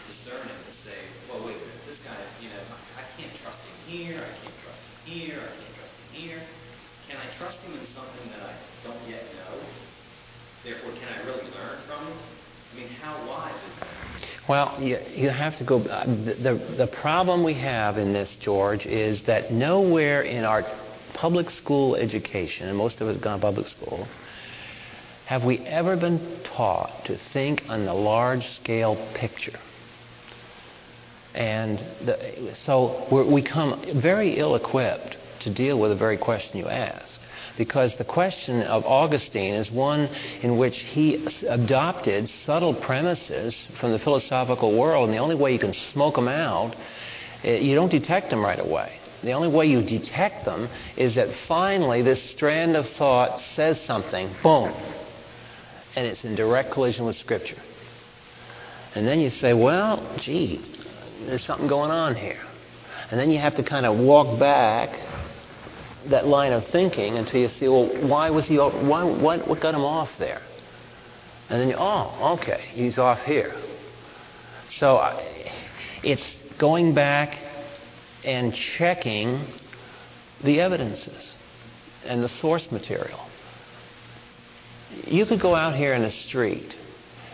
[0.09, 0.97] discerning to say,
[1.29, 4.33] well wait a minute, this guy you know I, I can't trust him here, I
[4.41, 6.41] can't trust him here, I can't trust him here.
[7.07, 8.53] Can I trust him in something that I
[8.83, 9.59] don't yet know?
[10.63, 12.17] Therefore, can I really learn from him?
[12.73, 13.89] I mean, how wise is that?
[14.49, 15.79] Well, you, you have to go.
[15.79, 20.63] Uh, the, the problem we have in this, George, is that nowhere in our
[21.13, 24.07] public school education, and most of us gone to public school,
[25.25, 29.57] have we ever been taught to think on the large scale picture.
[31.33, 36.67] And the, so we come very ill equipped to deal with the very question you
[36.67, 37.19] ask.
[37.57, 40.09] Because the question of Augustine is one
[40.41, 45.59] in which he adopted subtle premises from the philosophical world, and the only way you
[45.59, 46.75] can smoke them out,
[47.43, 48.97] eh, you don't detect them right away.
[49.21, 54.33] The only way you detect them is that finally this strand of thought says something,
[54.41, 54.73] boom,
[55.95, 57.61] and it's in direct collision with Scripture.
[58.95, 60.61] And then you say, well, gee,
[61.25, 62.41] there's something going on here.
[63.11, 64.99] And then you have to kind of walk back
[66.09, 69.73] that line of thinking until you see, well, why was he, why, what, what got
[69.73, 70.41] him off there?
[71.49, 73.53] And then you, oh, okay, he's off here.
[74.69, 75.21] So uh,
[76.03, 77.37] it's going back
[78.23, 79.45] and checking
[80.43, 81.33] the evidences
[82.05, 83.19] and the source material.
[85.05, 86.75] You could go out here in the street,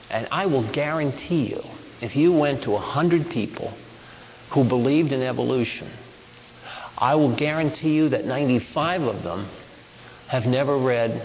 [0.09, 1.63] and I will guarantee you,
[2.01, 3.73] if you went to hundred people
[4.51, 5.89] who believed in evolution,
[6.97, 9.47] I will guarantee you that 95 of them
[10.27, 11.21] have never read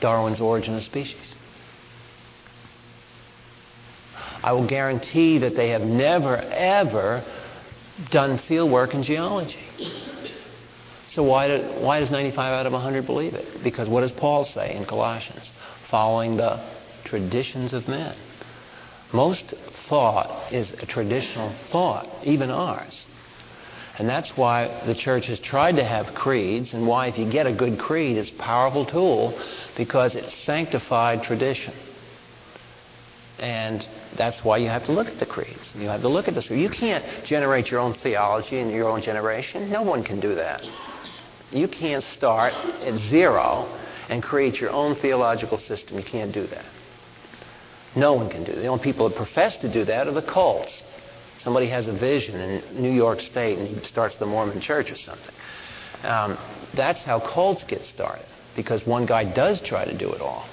[0.00, 1.34] Darwin's Origin of Species.
[4.42, 7.24] I will guarantee that they have never, ever
[8.10, 9.58] done field work in geology.
[11.06, 13.62] So why, do, why does 95 out of 100 believe it?
[13.62, 15.52] Because what does Paul say in Colossians?
[15.88, 16.62] Following the
[17.04, 18.16] traditions of men.
[19.14, 19.54] Most
[19.88, 23.06] thought is a traditional thought, even ours.
[23.96, 27.46] And that's why the church has tried to have creeds, and why, if you get
[27.46, 29.40] a good creed, it's a powerful tool
[29.76, 31.74] because it's sanctified tradition.
[33.38, 33.86] And
[34.16, 35.72] that's why you have to look at the creeds.
[35.76, 36.50] You have to look at this.
[36.50, 39.70] You can't generate your own theology in your own generation.
[39.70, 40.64] No one can do that.
[41.52, 43.68] You can't start at zero
[44.08, 45.98] and create your own theological system.
[45.98, 46.64] You can't do that.
[47.96, 48.60] No one can do that.
[48.60, 50.82] The only people that profess to do that are the cults.
[51.38, 54.96] Somebody has a vision in New York State and he starts the Mormon church or
[54.96, 55.34] something.
[56.02, 56.38] Um,
[56.74, 58.26] that's how cults get started
[58.56, 60.46] because one guy does try to do it all.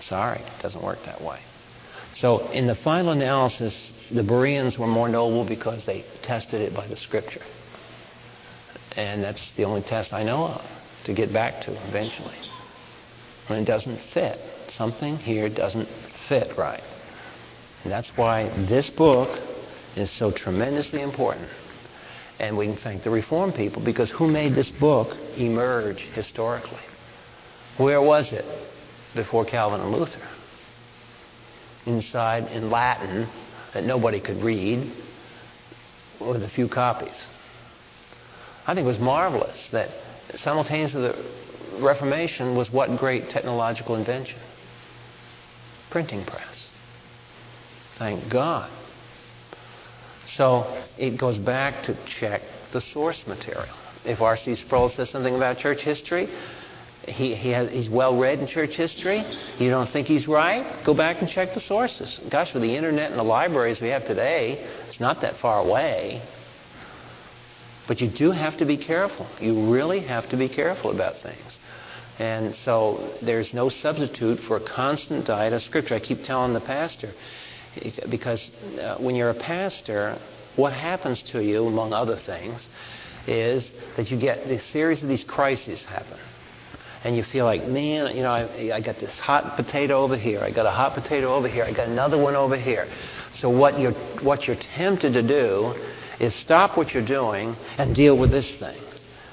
[0.00, 1.40] Sorry, it doesn't work that way.
[2.14, 6.86] So, in the final analysis, the Bereans were more noble because they tested it by
[6.86, 7.42] the scripture.
[8.96, 10.62] And that's the only test I know of
[11.04, 12.34] to get back to eventually.
[13.46, 14.38] When it doesn't fit,
[14.68, 15.88] something here doesn't
[16.32, 16.82] fit right.
[17.84, 19.38] And that's why this book
[19.96, 21.48] is so tremendously important.
[22.38, 26.80] And we can thank the Reformed people because who made this book emerge historically?
[27.76, 28.46] Where was it
[29.14, 30.26] before Calvin and Luther?
[31.84, 33.28] Inside in Latin
[33.74, 34.90] that nobody could read
[36.18, 37.26] with a few copies.
[38.66, 39.90] I think it was marvelous that
[40.36, 44.38] simultaneous with the Reformation was what great technological invention?
[45.92, 46.70] Printing press.
[47.98, 48.70] Thank God.
[50.24, 52.40] So it goes back to check
[52.72, 53.76] the source material.
[54.02, 54.54] If R.C.
[54.54, 56.30] Sproul says something about church history,
[57.06, 59.22] he, he has, he's well read in church history.
[59.58, 60.82] You don't think he's right?
[60.82, 62.18] Go back and check the sources.
[62.30, 66.22] Gosh, with the internet and the libraries we have today, it's not that far away.
[67.86, 69.26] But you do have to be careful.
[69.40, 71.58] You really have to be careful about things.
[72.22, 75.96] And so there's no substitute for a constant diet of Scripture.
[75.96, 77.10] I keep telling the pastor,
[78.08, 78.48] because
[78.80, 80.16] uh, when you're a pastor,
[80.54, 82.68] what happens to you, among other things,
[83.26, 86.16] is that you get this series of these crises happen.
[87.02, 90.38] And you feel like, man, you know, I, I got this hot potato over here.
[90.38, 91.64] I got a hot potato over here.
[91.64, 92.86] I got another one over here.
[93.34, 95.74] So what you're, what you're tempted to do
[96.20, 98.80] is stop what you're doing and deal with this thing.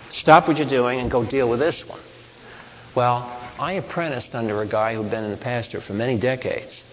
[0.09, 1.99] Stop what you're doing and go deal with this one.
[2.95, 3.23] Well,
[3.59, 6.83] I apprenticed under a guy who'd been in the pastor for many decades.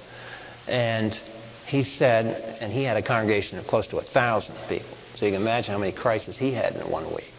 [0.67, 1.19] And
[1.67, 4.97] he said, and he had a congregation of close to a thousand people.
[5.17, 7.33] So you can imagine how many crises he had in one week.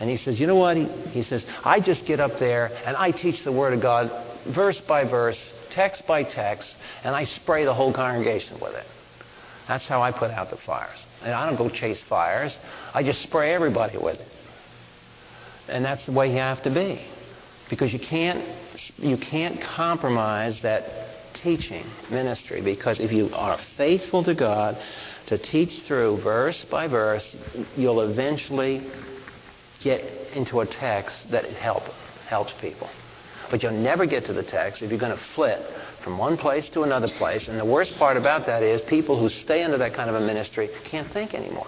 [0.00, 0.76] And he says, you know what?
[0.76, 4.12] He, he says, I just get up there and I teach the Word of God
[4.46, 5.38] verse by verse,
[5.70, 8.84] text by text, and I spray the whole congregation with it.
[9.66, 11.04] That's how I put out the fires.
[11.22, 12.56] And I don't go chase fires.
[12.94, 14.28] I just spray everybody with it.
[15.68, 17.00] And that's the way you have to be.
[17.68, 18.44] Because you can't,
[18.96, 20.84] you can't compromise that
[21.34, 22.60] teaching ministry.
[22.60, 24.78] Because if you are faithful to God
[25.26, 27.36] to teach through verse by verse,
[27.76, 28.86] you'll eventually
[29.80, 30.02] get
[30.34, 31.82] into a text that help,
[32.26, 32.88] helps people.
[33.50, 35.60] But you'll never get to the text if you're going to flit
[36.02, 37.48] from one place to another place.
[37.48, 40.20] And the worst part about that is people who stay under that kind of a
[40.20, 41.66] ministry can't think anymore.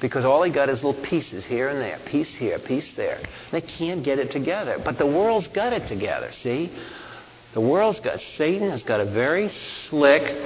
[0.00, 3.20] Because all they got is little pieces here and there, piece here, piece there.
[3.52, 4.78] They can't get it together.
[4.82, 6.72] But the world's got it together, see?
[7.52, 10.36] The world's got, Satan has got a very slick,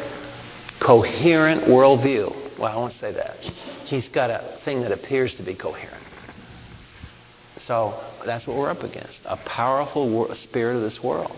[0.80, 2.58] coherent worldview.
[2.58, 3.36] Well, I won't say that.
[3.84, 6.02] He's got a thing that appears to be coherent.
[7.58, 11.36] So that's what we're up against a powerful spirit of this world.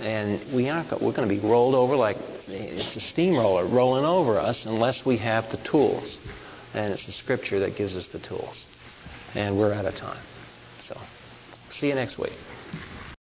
[0.00, 2.16] And we aren't, we're going to be rolled over like
[2.48, 6.16] it's a steamroller rolling over us unless we have the tools.
[6.74, 8.64] And it's the Scripture that gives us the tools.
[9.34, 10.22] And we're out of time.
[10.84, 10.98] So,
[11.70, 12.32] see you next week.